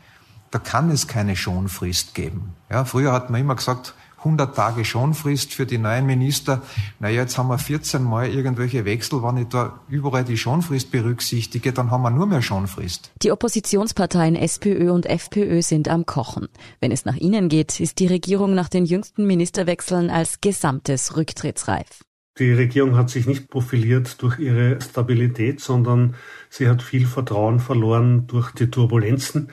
Da 0.52 0.60
kann 0.60 0.90
es 0.92 1.08
keine 1.08 1.36
Schonfrist 1.36 2.14
geben. 2.16 2.54
Ja, 2.70 2.86
früher 2.86 3.12
hat 3.12 3.30
man 3.30 3.42
immer 3.42 3.56
gesagt, 3.56 3.94
100 4.26 4.56
Tage 4.56 4.84
Schonfrist 4.84 5.54
für 5.54 5.66
die 5.66 5.78
neuen 5.78 6.06
Minister. 6.06 6.64
Naja, 7.00 7.22
jetzt 7.22 7.38
haben 7.38 7.48
wir 7.48 7.60
14 7.60 8.04
Mal 8.04 8.30
irgendwelche 8.30 8.84
Wechsel. 8.84 9.22
Wenn 9.24 9.38
ich 9.38 9.48
da 9.48 9.80
überall 9.88 10.24
die 10.24 10.38
Schonfrist 10.38 10.92
berücksichtige, 10.92 11.72
dann 11.72 11.92
haben 11.92 12.02
wir 12.02 12.10
nur 12.10 12.26
mehr 12.26 12.42
Schonfrist. 12.42 13.12
Die 13.22 13.32
Oppositionsparteien 13.32 14.36
SPÖ 14.36 14.92
und 14.92 15.06
FPÖ 15.06 15.62
sind 15.62 15.88
am 15.88 16.06
Kochen. 16.06 16.48
Wenn 16.82 16.92
es 16.92 17.06
nach 17.06 17.16
ihnen 17.16 17.50
geht, 17.50 17.80
ist 17.80 18.00
die 18.00 18.08
Regierung 18.08 18.56
nach 18.56 18.70
den 18.70 18.86
jüngsten 18.86 19.28
Ministerwechseln 19.28 20.10
als 20.10 20.42
gesamtes 20.42 21.16
rücktrittsreif. 21.16 22.04
Die 22.38 22.52
Regierung 22.52 22.98
hat 22.98 23.10
sich 23.10 23.28
nicht 23.28 23.50
profiliert 23.50 24.22
durch 24.22 24.40
ihre 24.40 24.82
Stabilität, 24.82 25.62
sondern 25.62 26.16
sie 26.50 26.68
hat 26.68 26.82
viel 26.82 27.06
Vertrauen 27.06 27.62
verloren 27.62 28.28
durch 28.28 28.52
die 28.52 28.70
Turbulenzen, 28.70 29.52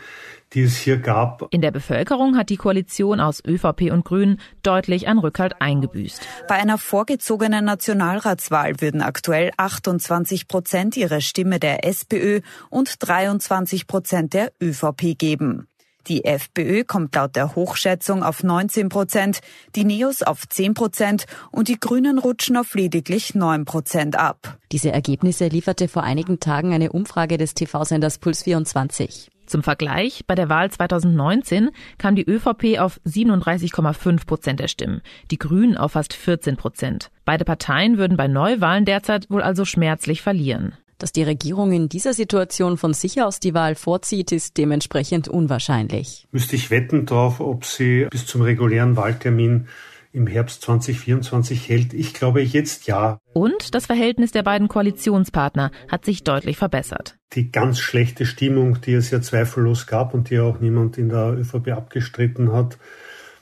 die 0.55 0.63
es 0.63 0.77
hier 0.77 0.99
gab. 0.99 1.47
In 1.51 1.61
der 1.61 1.71
Bevölkerung 1.71 2.37
hat 2.37 2.51
die 2.51 2.57
Koalition 2.57 3.21
aus 3.21 3.43
ÖVP 3.47 3.91
und 3.91 4.05
Grünen 4.05 4.41
deutlich 4.63 5.09
an 5.09 5.19
Rückhalt 5.19 5.61
eingebüßt. 5.61 6.21
Bei 6.49 6.57
einer 6.57 6.79
vorgezogenen 6.79 7.65
Nationalratswahl 7.65 8.81
würden 8.81 9.03
aktuell 9.03 9.51
28 9.57 10.49
Prozent 10.49 10.97
ihrer 10.97 11.21
Stimme 11.21 11.59
der 11.59 11.85
SPÖ 11.85 12.41
und 12.71 12.95
23 12.99 13.87
Prozent 13.87 14.35
der 14.35 14.53
ÖVP 14.63 15.19
geben. 15.19 15.69
Die 16.09 16.25
FPÖ 16.25 16.83
kommt 16.85 17.15
laut 17.15 17.37
der 17.37 17.55
Hochschätzung 17.55 18.25
auf 18.25 18.43
19 18.43 18.89
Prozent, 18.89 19.41
die 19.77 19.85
Neos 19.85 20.23
auf 20.23 20.49
10 20.49 20.75
Prozent 20.75 21.27
und 21.53 21.69
die 21.69 21.79
Grünen 21.79 22.19
rutschen 22.19 22.57
auf 22.57 22.75
lediglich 22.75 23.37
9 23.37 23.65
Prozent 23.65 24.17
ab. 24.17 24.59
Diese 24.73 24.91
Ergebnisse 24.91 25.47
lieferte 25.47 25.87
vor 25.87 26.03
einigen 26.03 26.41
Tagen 26.41 26.73
eine 26.73 26.91
Umfrage 26.91 27.39
des 27.39 27.55
TV-Senders 27.55 28.19
Puls 28.19 28.43
24. 28.43 29.32
Zum 29.53 29.63
Vergleich, 29.63 30.25
bei 30.27 30.35
der 30.35 30.49
Wahl 30.49 30.71
2019 30.71 31.73
kam 31.99 32.17
die 32.17 32.25
ÖVP 32.25 32.79
auf 32.79 32.99
37,5 33.07 34.25
Prozent 34.25 34.61
der 34.61 34.69
Stimmen, 34.69 35.03
die 35.31 35.37
Grünen 35.37 35.77
auf 35.77 35.93
fast 35.93 36.15
14 36.15 36.57
Prozent. 36.57 37.11
Beide 37.27 37.45
Parteien 37.45 37.99
würden 37.99 38.17
bei 38.17 38.29
Neuwahlen 38.29 38.87
derzeit 38.87 39.29
wohl 39.29 39.43
also 39.43 39.67
schmerzlich 39.67 40.23
verlieren. 40.23 40.73
Dass 40.97 41.13
die 41.13 41.23
Regierung 41.23 41.73
in 41.73 41.91
dieser 41.91 42.15
Situation 42.15 42.79
von 42.79 42.95
sich 42.95 43.21
aus 43.21 43.41
die 43.41 43.53
Wahl 43.53 43.75
vorzieht, 43.75 44.33
ist 44.33 44.57
dementsprechend 44.57 45.29
unwahrscheinlich. 45.29 46.27
Müsste 46.33 46.57
ich 46.57 46.71
wetten 46.71 47.05
darauf, 47.05 47.39
ob 47.39 47.67
sie 47.67 48.07
bis 48.11 48.25
zum 48.25 48.41
regulären 48.41 48.97
Wahltermin 48.97 49.67
im 50.13 50.27
Herbst 50.27 50.63
2024 50.63 51.69
hält? 51.69 51.95
Ich 51.95 52.15
glaube 52.15 52.43
jetzt 52.43 52.87
ja. 52.87 53.19
Und 53.33 53.75
das 53.75 53.87
Verhältnis 53.87 54.33
der 54.33 54.43
beiden 54.43 54.69
Koalitionspartner 54.69 55.71
hat 55.89 56.05
sich 56.05 56.23
deutlich 56.23 56.59
verbessert. 56.59 57.17
Die 57.33 57.51
ganz 57.51 57.79
schlechte 57.79 58.27
Stimmung, 58.27 58.81
die 58.83 58.93
es 58.93 59.11
ja 59.11 59.21
zweifellos 59.21 59.87
gab 59.87 60.15
und 60.15 60.31
die 60.31 60.39
auch 60.39 60.61
niemand 60.61 60.99
in 60.99 61.09
der 61.09 61.33
ÖVP 61.33 61.69
abgestritten 61.69 62.53
hat, 62.53 62.79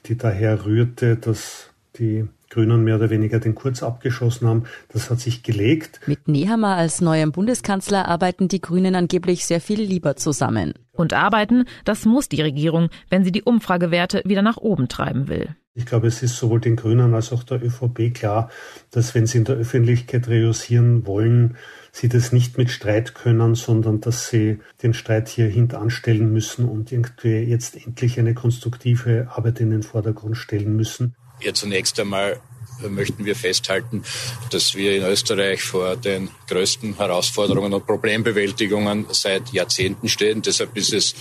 die 0.06 0.16
daher 0.16 0.64
rührte, 0.64 1.16
dass 1.16 1.70
die 1.98 2.28
Grünen 2.50 2.82
mehr 2.82 2.96
oder 2.96 3.10
weniger 3.10 3.38
den 3.38 3.54
Kurz 3.54 3.82
abgeschossen 3.82 4.46
haben. 4.48 4.64
Das 4.88 5.08
hat 5.08 5.20
sich 5.20 5.42
gelegt. 5.42 6.00
Mit 6.06 6.26
Nehammer 6.28 6.76
als 6.76 7.00
neuem 7.00 7.32
Bundeskanzler 7.32 8.08
arbeiten 8.08 8.48
die 8.48 8.60
Grünen 8.60 8.96
angeblich 8.96 9.46
sehr 9.46 9.60
viel 9.60 9.80
lieber 9.80 10.16
zusammen. 10.16 10.74
Und 10.92 11.12
arbeiten, 11.12 11.64
das 11.84 12.04
muss 12.04 12.28
die 12.28 12.42
Regierung, 12.42 12.90
wenn 13.08 13.24
sie 13.24 13.32
die 13.32 13.42
Umfragewerte 13.42 14.22
wieder 14.24 14.42
nach 14.42 14.56
oben 14.56 14.88
treiben 14.88 15.28
will. 15.28 15.54
Ich 15.74 15.86
glaube, 15.86 16.08
es 16.08 16.20
ist 16.22 16.36
sowohl 16.36 16.60
den 16.60 16.74
Grünen 16.74 17.14
als 17.14 17.32
auch 17.32 17.44
der 17.44 17.62
ÖVP 17.62 18.12
klar, 18.12 18.50
dass 18.90 19.14
wenn 19.14 19.28
sie 19.28 19.38
in 19.38 19.44
der 19.44 19.54
Öffentlichkeit 19.54 20.26
reüssieren 20.26 21.06
wollen, 21.06 21.56
sie 21.92 22.08
das 22.08 22.32
nicht 22.32 22.58
mit 22.58 22.70
Streit 22.70 23.14
können, 23.14 23.54
sondern 23.54 24.00
dass 24.00 24.28
sie 24.28 24.58
den 24.82 24.94
Streit 24.94 25.28
hier 25.28 25.46
hintanstellen 25.46 26.32
müssen 26.32 26.68
und 26.68 26.90
irgendwie 26.90 27.38
jetzt 27.38 27.76
endlich 27.76 28.18
eine 28.18 28.34
konstruktive 28.34 29.28
Arbeit 29.30 29.60
in 29.60 29.70
den 29.70 29.84
Vordergrund 29.84 30.36
stellen 30.36 30.74
müssen. 30.74 31.14
Ja, 31.40 31.54
zunächst 31.54 32.00
einmal 32.00 32.40
möchten 32.88 33.24
wir 33.24 33.36
festhalten, 33.36 34.02
dass 34.50 34.74
wir 34.74 34.96
in 34.96 35.04
Österreich 35.04 35.62
vor 35.62 35.96
den 35.96 36.30
größten 36.48 36.96
Herausforderungen 36.96 37.72
und 37.72 37.86
Problembewältigungen 37.86 39.06
seit 39.10 39.52
Jahrzehnten 39.52 40.08
stehen. 40.08 40.42
Deshalb 40.42 40.76
ist 40.76 40.92
es 40.92 41.14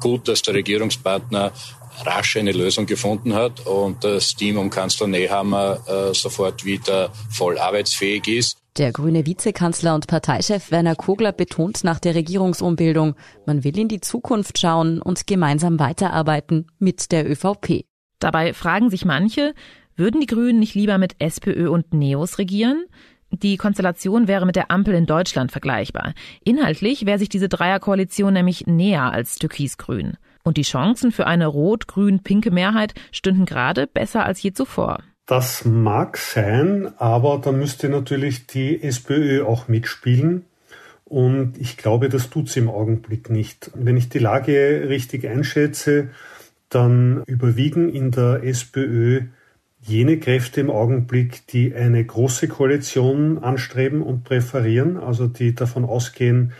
gut, 0.00 0.28
dass 0.28 0.42
der 0.42 0.54
Regierungspartner 0.54 1.52
rasch 2.06 2.36
eine 2.36 2.52
Lösung 2.52 2.86
gefunden 2.86 3.34
hat 3.34 3.66
und 3.66 4.04
das 4.04 4.34
Team 4.34 4.58
um 4.58 4.70
Kanzler 4.70 5.06
Nehammer 5.06 5.78
äh, 5.86 6.14
sofort 6.14 6.64
wieder 6.64 7.12
voll 7.30 7.58
arbeitsfähig 7.58 8.28
ist. 8.28 8.58
Der 8.76 8.92
grüne 8.92 9.26
Vizekanzler 9.26 9.94
und 9.94 10.06
Parteichef 10.06 10.70
Werner 10.70 10.94
Kogler 10.94 11.32
betont 11.32 11.82
nach 11.82 11.98
der 11.98 12.14
Regierungsumbildung, 12.14 13.16
man 13.44 13.64
will 13.64 13.76
in 13.76 13.88
die 13.88 14.00
Zukunft 14.00 14.58
schauen 14.58 15.02
und 15.02 15.26
gemeinsam 15.26 15.78
weiterarbeiten 15.78 16.68
mit 16.78 17.10
der 17.10 17.28
ÖVP. 17.28 17.84
Dabei 18.20 18.54
fragen 18.54 18.90
sich 18.90 19.04
manche, 19.04 19.54
würden 19.96 20.20
die 20.20 20.26
Grünen 20.26 20.60
nicht 20.60 20.74
lieber 20.74 20.98
mit 20.98 21.16
SPÖ 21.18 21.68
und 21.68 21.92
Neos 21.92 22.38
regieren? 22.38 22.84
Die 23.32 23.56
Konstellation 23.56 24.28
wäre 24.28 24.46
mit 24.46 24.56
der 24.56 24.70
Ampel 24.70 24.94
in 24.94 25.06
Deutschland 25.06 25.52
vergleichbar. 25.52 26.14
Inhaltlich 26.44 27.06
wäre 27.06 27.18
sich 27.18 27.28
diese 27.28 27.48
Dreierkoalition 27.48 28.32
nämlich 28.32 28.66
näher 28.66 29.12
als 29.12 29.36
Türkisgrün. 29.36 30.16
Und 30.42 30.56
die 30.56 30.62
Chancen 30.62 31.12
für 31.12 31.26
eine 31.26 31.46
rot-grün-pinke 31.46 32.50
Mehrheit 32.50 32.94
stünden 33.12 33.44
gerade 33.44 33.86
besser 33.86 34.24
als 34.24 34.42
je 34.42 34.52
zuvor. 34.52 35.00
Das 35.26 35.64
mag 35.64 36.16
sein, 36.16 36.92
aber 36.98 37.38
da 37.38 37.52
müsste 37.52 37.88
natürlich 37.88 38.46
die 38.46 38.82
SPÖ 38.82 39.44
auch 39.44 39.68
mitspielen. 39.68 40.44
Und 41.04 41.58
ich 41.58 41.76
glaube, 41.76 42.08
das 42.08 42.30
tut 42.30 42.48
sie 42.48 42.60
im 42.60 42.68
Augenblick 42.68 43.30
nicht. 43.30 43.70
Wenn 43.74 43.96
ich 43.96 44.08
die 44.08 44.18
Lage 44.18 44.86
richtig 44.88 45.28
einschätze, 45.28 46.08
dann 46.68 47.22
überwiegen 47.26 47.88
in 47.92 48.10
der 48.10 48.42
SPÖ 48.44 49.22
jene 49.80 50.18
Kräfte 50.18 50.60
im 50.60 50.70
Augenblick, 50.70 51.46
die 51.48 51.74
eine 51.74 52.04
große 52.04 52.48
Koalition 52.48 53.38
anstreben 53.38 54.02
und 54.02 54.24
präferieren, 54.24 54.96
also 54.96 55.26
die 55.26 55.54
davon 55.54 55.84
ausgehen, 55.84 56.52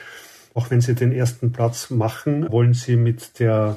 Auch 0.55 0.71
wenn 0.71 0.81
sie 0.81 0.95
den 0.95 1.13
ersten 1.13 1.53
Platz 1.53 1.91
machen, 1.91 2.51
wollen 2.51 2.75
sie 2.75 2.97
mit 2.97 3.39
der 3.39 3.77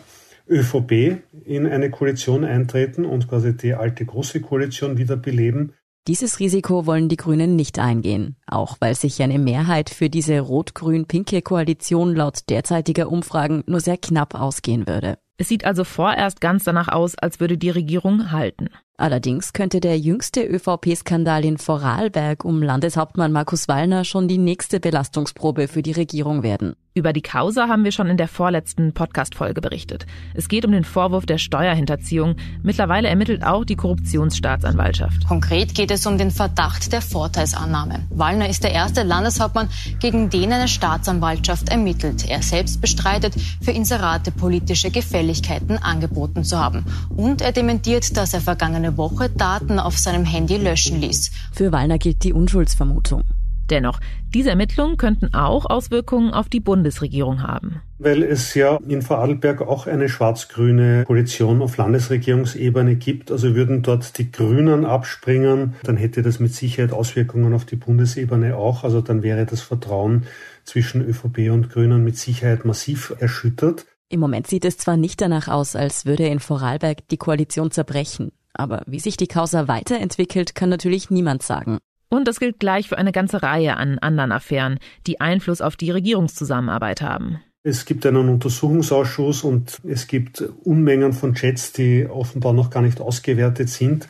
ÖVP 0.50 1.22
in 1.46 1.68
eine 1.68 1.90
Koalition 1.90 2.44
eintreten 2.44 3.06
und 3.06 3.28
quasi 3.28 3.56
die 3.56 3.74
alte 3.74 4.06
große 4.06 4.42
Koalition 4.42 4.98
wieder 4.98 5.16
beleben. 5.16 5.74
Dieses 6.08 6.42
Risiko 6.42 6.86
wollen 6.86 7.08
die 7.08 7.16
Grünen 7.16 7.56
nicht 7.56 7.80
eingehen, 7.80 8.36
auch 8.46 8.76
weil 8.82 8.94
sich 8.94 9.22
eine 9.22 9.40
Mehrheit 9.40 9.90
für 9.90 10.10
diese 10.10 10.38
rot-grün-pinke 10.42 11.42
Koalition 11.42 12.14
laut 12.14 12.50
derzeitiger 12.50 13.10
Umfragen 13.10 13.64
nur 13.68 13.80
sehr 13.80 13.98
knapp 13.98 14.36
ausgehen 14.36 14.86
würde. 14.86 15.18
Es 15.38 15.48
sieht 15.48 15.64
also 15.64 15.86
vorerst 15.86 16.42
ganz 16.42 16.66
danach 16.66 16.90
aus, 16.90 17.18
als 17.18 17.40
würde 17.40 17.58
die 17.58 17.70
Regierung 17.70 18.32
halten. 18.32 18.70
Allerdings 18.98 19.54
könnte 19.54 19.80
der 19.80 19.98
jüngste 19.98 20.46
ÖVP-Skandal 20.46 21.44
in 21.46 21.58
Vorarlberg 21.58 22.46
um 22.46 22.62
Landeshauptmann 22.62 23.32
Markus 23.32 23.68
Wallner 23.68 24.06
schon 24.06 24.28
die 24.28 24.38
nächste 24.38 24.80
Belastungsprobe 24.80 25.68
für 25.68 25.82
die 25.82 25.94
Regierung 25.94 26.44
werden. 26.44 26.76
Über 26.96 27.12
die 27.12 27.24
Causa 27.24 27.70
haben 27.70 27.84
wir 27.86 27.92
schon 27.92 28.06
in 28.06 28.18
der 28.18 28.28
vorletzten 28.28 28.94
Podcast-Folge 28.94 29.62
berichtet. 29.62 30.06
Es 30.36 30.48
geht 30.48 30.64
um 30.64 30.72
den 30.72 30.84
Vorwurf 30.84 31.26
der 31.26 31.40
Steuerhinterziehung. 31.40 32.36
Mittlerweile 32.62 33.08
ermittelt 33.08 33.44
auch 33.44 33.66
die 33.66 33.76
Korruptionsstaatsanwaltschaft. 33.76 35.28
Konkret 35.28 35.74
geht 35.74 35.90
es 35.90 36.06
um 36.06 36.20
den 36.20 36.30
Verdacht 36.30 36.94
der 36.94 37.02
Vorteilsannahme. 37.02 38.06
Wallner 38.12 38.48
ist 38.48 38.64
der 38.64 38.74
erste 38.74 39.02
Landeshauptmann, 39.02 39.70
gegen 40.00 40.30
den 40.30 40.54
eine 40.54 40.68
Staatsanwaltschaft 40.68 41.70
ermittelt. 41.70 42.30
Er 42.30 42.44
selbst 42.44 42.80
bestreitet, 42.80 43.34
für 43.60 43.72
Inserate 43.72 44.30
politische 44.30 44.92
Gefälligkeiten 44.92 45.80
angeboten 45.80 46.44
zu 46.44 46.60
haben. 46.60 46.86
Und 47.10 47.42
er 47.42 47.54
dementiert, 47.54 48.16
dass 48.18 48.36
er 48.36 48.42
vergangene 48.42 48.98
Woche 48.98 49.32
Daten 49.32 49.80
auf 49.80 49.98
seinem 49.98 50.26
Handy 50.26 50.58
löschen 50.58 51.02
ließ. 51.02 51.32
Für 51.54 51.72
Wallner 51.72 51.98
gilt 51.98 52.24
die 52.24 52.34
Unschuldsvermutung. 52.34 53.24
Dennoch, 53.69 53.99
diese 54.34 54.49
Ermittlungen 54.49 54.97
könnten 54.97 55.34
auch 55.34 55.65
Auswirkungen 55.65 56.34
auf 56.34 56.49
die 56.49 56.60
Bundesregierung 56.60 57.43
haben. 57.43 57.82
Weil 57.97 58.23
es 58.23 58.54
ja 58.56 58.78
in 58.88 59.02
Vorarlberg 59.02 59.62
auch 59.62 59.88
eine 59.88 60.10
schwarz-grüne 60.10 61.06
Koalition 61.06 61.62
auf 61.62 61.78
Landesregierungsebene 61.78 62.95
gibt. 62.95 63.32
Also 63.32 63.56
würden 63.56 63.82
dort 63.82 64.17
die 64.17 64.32
Grünen 64.32 64.86
abspringen, 64.86 65.76
dann 65.84 65.97
hätte 65.97 66.21
das 66.21 66.39
mit 66.39 66.54
Sicherheit 66.54 66.91
Auswirkungen 66.91 67.54
auf 67.54 67.65
die 67.65 67.78
Bundesebene 67.78 68.58
auch. 68.58 68.84
Also 68.84 69.02
dann 69.02 69.23
wäre 69.23 69.45
das 69.45 69.62
Vertrauen 69.62 70.23
zwischen 70.65 71.02
ÖVP 71.02 71.52
und 71.52 71.69
Grünen 71.69 72.04
mit 72.04 72.17
Sicherheit 72.17 72.65
massiv 72.65 73.15
erschüttert. 73.19 73.86
Im 74.10 74.19
Moment 74.19 74.47
sieht 74.47 74.65
es 74.65 74.78
zwar 74.78 74.97
nicht 74.97 75.21
danach 75.21 75.47
aus, 75.47 75.76
als 75.76 76.06
würde 76.06 76.28
in 76.28 76.39
Vorarlberg 76.39 77.08
die 77.10 77.17
Koalition 77.17 77.71
zerbrechen. 77.71 78.32
Aber 78.54 78.84
wie 78.86 78.99
sich 78.99 79.17
die 79.17 79.28
Causa 79.28 79.67
weiterentwickelt, 79.67 80.54
kann 80.54 80.69
natürlich 80.69 81.10
niemand 81.10 81.41
sagen. 81.41 81.80
Und 82.13 82.28
das 82.28 82.39
gilt 82.39 82.60
gleich 82.60 82.88
für 82.88 82.99
eine 82.99 83.12
ganze 83.12 83.41
Reihe 83.41 83.76
an 83.76 83.97
anderen 83.97 84.32
Affären, 84.32 84.78
die 85.08 85.19
Einfluss 85.19 85.62
auf 85.62 85.76
die 85.76 85.89
Regierungszusammenarbeit 85.89 87.02
haben. 87.02 87.39
Es 87.63 87.86
gibt 87.86 88.06
einen 88.06 88.30
Untersuchungsausschuss 88.30 89.43
und 89.43 89.80
es 89.84 90.06
gibt 90.06 90.43
Unmengen 90.63 91.13
von 91.13 91.34
Chats, 91.34 91.73
die 91.73 92.06
offenbar 92.08 92.54
noch 92.54 92.69
gar 92.69 92.84
nicht 92.84 93.02
ausgewertet 93.02 93.67
sind. 93.69 94.08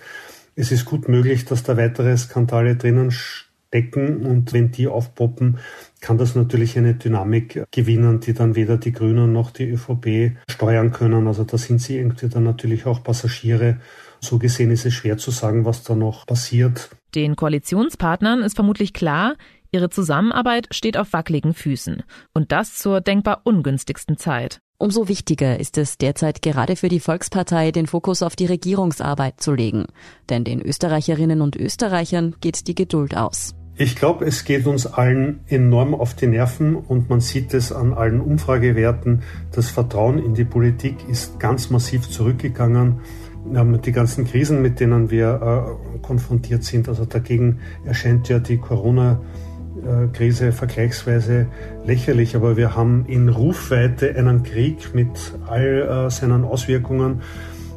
Es 0.53 0.73
ist 0.73 0.83
gut 0.83 1.07
möglich, 1.07 1.45
dass 1.45 1.63
da 1.63 1.77
weitere 1.77 2.17
Skandale 2.17 2.75
drinnen 2.75 3.11
stecken 3.11 4.25
und 4.25 4.51
wenn 4.51 4.71
die 4.71 4.87
aufpoppen, 4.87 5.59
kann 6.01 6.17
das 6.17 6.35
natürlich 6.35 6.77
eine 6.77 6.95
Dynamik 6.95 7.63
gewinnen, 7.71 8.19
die 8.19 8.33
dann 8.33 8.55
weder 8.55 8.75
die 8.75 8.91
Grünen 8.91 9.31
noch 9.31 9.51
die 9.51 9.69
ÖVP 9.69 10.35
steuern 10.51 10.91
können. 10.91 11.27
Also 11.27 11.45
da 11.45 11.57
sind 11.57 11.79
sie 11.79 11.99
irgendwie 11.99 12.27
dann 12.27 12.43
natürlich 12.43 12.85
auch 12.85 13.01
Passagiere. 13.01 13.77
So 14.23 14.39
gesehen 14.39 14.71
ist 14.71 14.85
es 14.85 14.93
schwer 14.93 15.17
zu 15.17 15.31
sagen, 15.31 15.65
was 15.65 15.83
da 15.83 15.95
noch 15.95 16.25
passiert. 16.25 16.89
Den 17.13 17.35
Koalitionspartnern 17.35 18.41
ist 18.41 18.55
vermutlich 18.55 18.93
klar, 18.93 19.35
ihre 19.73 19.89
Zusammenarbeit 19.89 20.67
steht 20.71 20.95
auf 20.95 21.11
wackeligen 21.11 21.53
Füßen. 21.53 22.03
Und 22.33 22.53
das 22.53 22.77
zur 22.77 23.01
denkbar 23.01 23.41
ungünstigsten 23.43 24.17
Zeit. 24.17 24.59
Umso 24.77 25.09
wichtiger 25.09 25.59
ist 25.59 25.77
es 25.77 25.97
derzeit 25.97 26.41
gerade 26.41 26.77
für 26.77 26.87
die 26.87 27.01
Volkspartei, 27.01 27.71
den 27.71 27.85
Fokus 27.85 28.23
auf 28.23 28.37
die 28.37 28.45
Regierungsarbeit 28.45 29.41
zu 29.41 29.53
legen. 29.53 29.87
Denn 30.29 30.45
den 30.45 30.61
Österreicherinnen 30.61 31.41
und 31.41 31.57
Österreichern 31.57 32.35
geht 32.39 32.67
die 32.67 32.75
Geduld 32.75 33.17
aus. 33.17 33.55
Ich 33.75 33.97
glaube, 33.97 34.25
es 34.25 34.45
geht 34.45 34.67
uns 34.67 34.85
allen 34.85 35.41
enorm 35.47 35.95
auf 35.95 36.13
die 36.13 36.27
Nerven 36.27 36.75
und 36.75 37.09
man 37.09 37.19
sieht 37.19 37.53
es 37.53 37.73
an 37.73 37.93
allen 37.93 38.21
Umfragewerten. 38.21 39.23
Das 39.51 39.69
Vertrauen 39.69 40.19
in 40.19 40.33
die 40.33 40.45
Politik 40.45 41.09
ist 41.09 41.39
ganz 41.39 41.71
massiv 41.71 42.09
zurückgegangen 42.09 43.01
die 43.45 43.91
ganzen 43.91 44.25
Krisen, 44.25 44.61
mit 44.61 44.79
denen 44.79 45.11
wir 45.11 45.77
äh, 45.97 45.99
konfrontiert 46.01 46.63
sind. 46.63 46.87
Also 46.87 47.05
dagegen 47.05 47.59
erscheint 47.85 48.29
ja 48.29 48.39
die 48.39 48.57
Corona-Krise 48.57 50.51
vergleichsweise 50.51 51.47
lächerlich, 51.85 52.35
aber 52.35 52.57
wir 52.57 52.75
haben 52.75 53.05
in 53.07 53.29
Rufweite 53.29 54.15
einen 54.15 54.43
Krieg 54.43 54.95
mit 54.95 55.09
all 55.47 56.07
äh, 56.07 56.09
seinen 56.09 56.43
Auswirkungen. 56.43 57.21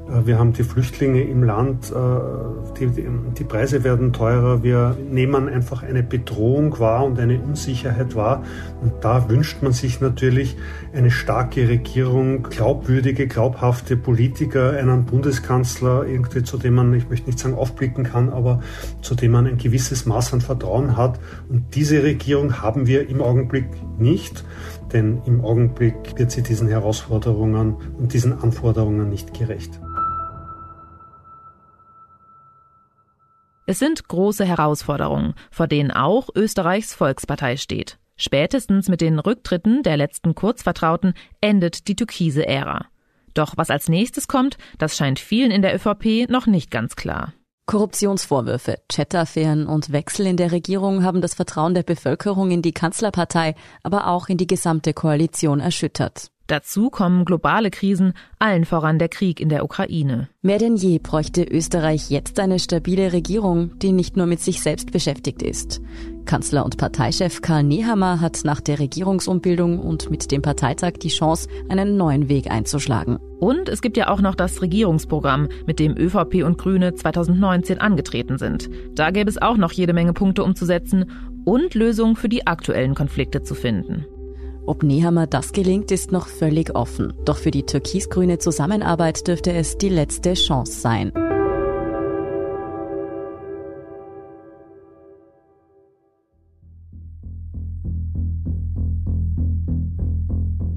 Äh, 0.08 0.26
wir 0.26 0.38
haben 0.38 0.52
die 0.52 0.62
Flüchtlinge 0.62 1.22
im 1.22 1.42
Land, 1.42 1.90
äh, 1.90 1.94
die, 2.78 2.88
die, 3.38 3.44
Preise 3.44 3.84
werden 3.84 4.12
teurer, 4.12 4.62
wir 4.62 4.96
nehmen 5.10 5.48
einfach 5.48 5.82
eine 5.82 6.02
Bedrohung 6.02 6.78
wahr 6.78 7.04
und 7.04 7.18
eine 7.18 7.40
Unsicherheit 7.40 8.14
wahr. 8.14 8.42
Und 8.82 8.92
da 9.02 9.28
wünscht 9.28 9.62
man 9.62 9.72
sich 9.72 10.00
natürlich 10.00 10.56
eine 10.94 11.10
starke 11.10 11.68
Regierung, 11.68 12.44
glaubwürdige, 12.44 13.26
glaubhafte 13.26 13.96
Politiker, 13.96 14.72
einen 14.72 15.04
Bundeskanzler, 15.04 16.04
irgendwie 16.06 16.42
zu 16.42 16.58
dem 16.58 16.74
man, 16.74 16.92
ich 16.94 17.08
möchte 17.08 17.26
nicht 17.26 17.38
sagen 17.38 17.54
aufblicken 17.54 18.04
kann, 18.04 18.30
aber 18.30 18.60
zu 19.02 19.14
dem 19.14 19.32
man 19.32 19.46
ein 19.46 19.58
gewisses 19.58 20.06
Maß 20.06 20.34
an 20.34 20.40
Vertrauen 20.40 20.96
hat. 20.96 21.18
Und 21.48 21.74
diese 21.74 22.02
Regierung 22.02 22.62
haben 22.62 22.86
wir 22.86 23.08
im 23.08 23.22
Augenblick 23.22 23.66
nicht, 23.98 24.44
denn 24.92 25.22
im 25.26 25.44
Augenblick 25.44 25.94
wird 26.16 26.30
sie 26.30 26.42
diesen 26.42 26.68
Herausforderungen 26.68 27.76
und 27.98 28.12
diesen 28.12 28.32
Anforderungen 28.38 29.08
nicht 29.08 29.34
gerecht. 29.34 29.80
Es 33.66 33.80
sind 33.80 34.06
große 34.06 34.44
Herausforderungen, 34.44 35.34
vor 35.50 35.66
denen 35.66 35.90
auch 35.90 36.28
Österreichs 36.34 36.94
Volkspartei 36.94 37.56
steht. 37.56 37.98
Spätestens 38.16 38.88
mit 38.88 39.00
den 39.00 39.18
Rücktritten 39.18 39.82
der 39.82 39.96
letzten 39.96 40.34
Kurzvertrauten 40.36 41.14
endet 41.40 41.88
die 41.88 41.96
türkise 41.96 42.46
Ära. 42.46 42.86
Doch 43.34 43.54
was 43.56 43.68
als 43.68 43.88
nächstes 43.88 44.28
kommt, 44.28 44.56
das 44.78 44.96
scheint 44.96 45.18
vielen 45.18 45.50
in 45.50 45.62
der 45.62 45.74
ÖVP 45.74 46.30
noch 46.30 46.46
nicht 46.46 46.70
ganz 46.70 46.96
klar. 46.96 47.34
Korruptionsvorwürfe, 47.66 48.78
Chat-Affären 48.88 49.66
und 49.66 49.90
Wechsel 49.90 50.26
in 50.26 50.36
der 50.36 50.52
Regierung 50.52 51.02
haben 51.02 51.20
das 51.20 51.34
Vertrauen 51.34 51.74
der 51.74 51.82
Bevölkerung 51.82 52.52
in 52.52 52.62
die 52.62 52.72
Kanzlerpartei, 52.72 53.56
aber 53.82 54.06
auch 54.06 54.28
in 54.28 54.38
die 54.38 54.46
gesamte 54.46 54.94
Koalition 54.94 55.58
erschüttert. 55.58 56.30
Dazu 56.46 56.90
kommen 56.90 57.24
globale 57.24 57.70
Krisen, 57.70 58.12
allen 58.38 58.64
voran 58.64 59.00
der 59.00 59.08
Krieg 59.08 59.40
in 59.40 59.48
der 59.48 59.64
Ukraine. 59.64 60.28
Mehr 60.42 60.58
denn 60.58 60.76
je 60.76 61.00
bräuchte 61.00 61.42
Österreich 61.42 62.08
jetzt 62.08 62.38
eine 62.38 62.60
stabile 62.60 63.12
Regierung, 63.12 63.76
die 63.80 63.90
nicht 63.90 64.16
nur 64.16 64.26
mit 64.26 64.40
sich 64.40 64.62
selbst 64.62 64.92
beschäftigt 64.92 65.42
ist. 65.42 65.80
Kanzler 66.24 66.64
und 66.64 66.76
Parteichef 66.76 67.40
Karl 67.40 67.64
Nehammer 67.64 68.20
hat 68.20 68.40
nach 68.44 68.60
der 68.60 68.78
Regierungsumbildung 68.78 69.80
und 69.80 70.10
mit 70.10 70.30
dem 70.30 70.42
Parteitag 70.42 70.92
die 71.02 71.08
Chance, 71.08 71.48
einen 71.68 71.96
neuen 71.96 72.28
Weg 72.28 72.50
einzuschlagen. 72.50 73.18
Und 73.40 73.68
es 73.68 73.82
gibt 73.82 73.96
ja 73.96 74.08
auch 74.08 74.20
noch 74.20 74.34
das 74.36 74.62
Regierungsprogramm, 74.62 75.48
mit 75.66 75.80
dem 75.80 75.96
ÖVP 75.96 76.44
und 76.44 76.58
Grüne 76.58 76.94
2019 76.94 77.80
angetreten 77.80 78.38
sind. 78.38 78.70
Da 78.94 79.10
gäbe 79.10 79.30
es 79.30 79.40
auch 79.40 79.56
noch 79.56 79.72
jede 79.72 79.92
Menge 79.92 80.12
Punkte 80.12 80.44
umzusetzen 80.44 81.10
und 81.44 81.74
Lösungen 81.74 82.16
für 82.16 82.28
die 82.28 82.46
aktuellen 82.46 82.94
Konflikte 82.94 83.42
zu 83.42 83.54
finden. 83.54 84.06
Ob 84.66 84.82
Nehammer 84.82 85.28
das 85.28 85.52
gelingt, 85.52 85.92
ist 85.92 86.10
noch 86.10 86.26
völlig 86.26 86.74
offen. 86.74 87.14
Doch 87.24 87.36
für 87.36 87.52
die 87.52 87.64
türkis-grüne 87.64 88.38
Zusammenarbeit 88.38 89.26
dürfte 89.28 89.52
es 89.52 89.78
die 89.78 89.88
letzte 89.88 90.34
Chance 90.34 90.80
sein. 90.80 91.12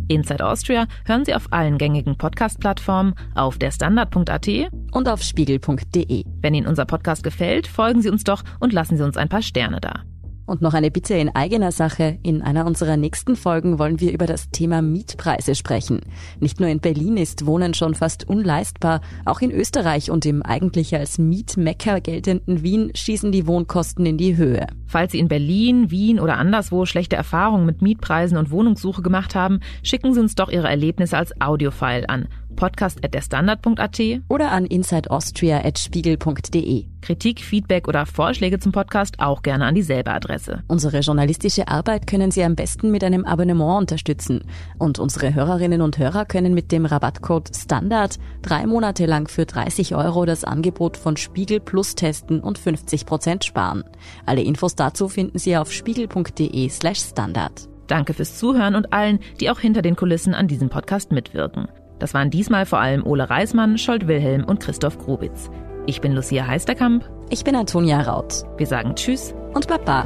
Inside 0.07 0.45
Austria 0.45 0.87
hören 1.05 1.25
Sie 1.25 1.35
auf 1.35 1.51
allen 1.51 1.77
gängigen 1.77 2.17
Podcast-Plattformen, 2.17 3.13
auf 3.35 3.57
der 3.57 3.71
Standard.at 3.71 4.47
und 4.91 5.07
auf 5.07 5.21
spiegel.de. 5.21 6.23
Wenn 6.41 6.53
Ihnen 6.53 6.67
unser 6.67 6.85
Podcast 6.85 7.23
gefällt, 7.23 7.67
folgen 7.67 8.01
Sie 8.01 8.09
uns 8.09 8.23
doch 8.23 8.43
und 8.59 8.73
lassen 8.73 8.97
Sie 8.97 9.03
uns 9.03 9.17
ein 9.17 9.29
paar 9.29 9.43
Sterne 9.43 9.79
da. 9.79 10.03
Und 10.49 10.63
noch 10.63 10.73
eine 10.73 10.89
Bitte 10.89 11.13
in 11.13 11.29
eigener 11.35 11.71
Sache. 11.71 12.17
In 12.23 12.41
einer 12.41 12.65
unserer 12.65 12.97
nächsten 12.97 13.35
Folgen 13.35 13.77
wollen 13.77 13.99
wir 13.99 14.11
über 14.11 14.25
das 14.25 14.49
Thema 14.49 14.81
Mietpreise 14.81 15.53
sprechen. 15.53 16.01
Nicht 16.39 16.59
nur 16.59 16.69
in 16.69 16.79
Berlin 16.79 17.17
ist 17.17 17.45
Wohnen 17.45 17.75
schon 17.75 17.93
fast 17.93 18.27
unleistbar, 18.27 19.01
auch 19.25 19.41
in 19.41 19.51
Österreich 19.51 20.09
und 20.09 20.25
im 20.25 20.41
eigentlich 20.41 20.95
als 20.95 21.19
Mietmecker 21.19 22.01
geltenden 22.01 22.63
Wien 22.63 22.89
schießen 22.95 23.31
die 23.31 23.45
Wohnkosten 23.45 24.07
in 24.07 24.17
die 24.17 24.37
Höhe. 24.37 24.65
Falls 24.87 25.11
Sie 25.11 25.19
in 25.19 25.27
Berlin, 25.27 25.91
Wien 25.91 26.19
oder 26.19 26.39
anderswo 26.39 26.87
schlechte 26.87 27.15
Erfahrungen 27.15 27.67
mit 27.67 27.83
Mietpreisen 27.83 28.35
und 28.35 28.49
Wohnungssuche 28.49 29.03
gemacht 29.03 29.35
haben, 29.35 29.59
schicken 29.83 30.15
Sie 30.15 30.19
uns 30.19 30.33
doch 30.33 30.49
Ihre 30.49 30.67
Erlebnisse 30.67 31.15
als 31.15 31.39
Audiofile 31.39 32.09
an 32.09 32.27
podcast.derstandard.at 32.59 33.99
oder 34.27 34.51
an 34.51 34.65
insideaustria.spiegel.de. 34.65 36.85
Kritik, 37.01 37.39
Feedback 37.39 37.87
oder 37.87 38.05
Vorschläge 38.05 38.59
zum 38.59 38.73
Podcast 38.73 39.21
auch 39.21 39.43
gerne 39.43 39.63
an 39.65 39.75
dieselbe 39.75 40.11
Adresse. 40.11 40.63
Unsere 40.67 40.99
journalistische 40.99 41.69
Arbeit 41.69 42.05
können 42.05 42.31
Sie 42.31 42.43
am 42.43 42.55
besten 42.55 42.91
mit 42.91 43.05
einem 43.05 43.23
Abonnement 43.23 43.79
unterstützen. 43.79 44.43
Und 44.77 44.99
unsere 44.99 45.33
Hörerinnen 45.33 45.81
und 45.81 45.97
Hörer 45.97 46.25
können 46.25 46.53
mit 46.53 46.73
dem 46.73 46.85
Rabattcode 46.85 47.55
STANDARD 47.55 48.19
drei 48.41 48.67
Monate 48.67 49.05
lang 49.05 49.29
für 49.29 49.45
30 49.45 49.95
Euro 49.95 50.25
das 50.25 50.43
Angebot 50.43 50.97
von 50.97 51.15
Spiegel 51.15 51.61
Plus 51.61 51.95
testen 51.95 52.41
und 52.41 52.57
50 52.57 53.05
Prozent 53.05 53.45
sparen. 53.45 53.85
Alle 54.25 54.41
Infos 54.41 54.75
dazu 54.75 55.07
finden 55.07 55.39
Sie 55.39 55.55
auf 55.55 55.71
spiegel.de 55.71 56.67
slash 56.67 56.99
standard. 56.99 57.69
Danke 57.87 58.13
fürs 58.13 58.37
Zuhören 58.37 58.75
und 58.75 58.91
allen, 58.91 59.19
die 59.39 59.49
auch 59.49 59.59
hinter 59.59 59.81
den 59.81 59.95
Kulissen 59.95 60.33
an 60.33 60.49
diesem 60.49 60.67
Podcast 60.69 61.13
mitwirken. 61.13 61.69
Das 61.99 62.13
waren 62.13 62.29
diesmal 62.29 62.65
vor 62.65 62.79
allem 62.79 63.05
Ole 63.05 63.29
Reismann, 63.29 63.77
Scholt 63.77 64.07
Wilhelm 64.07 64.45
und 64.45 64.59
Christoph 64.59 64.97
Grubitz. 64.97 65.49
Ich 65.85 66.01
bin 66.01 66.13
Lucia 66.13 66.47
Heisterkamp. 66.47 67.09
Ich 67.29 67.43
bin 67.43 67.55
Antonia 67.55 68.01
Raut. 68.01 68.43
Wir 68.57 68.67
sagen 68.67 68.95
Tschüss 68.95 69.33
und 69.53 69.67
Baba. 69.67 70.05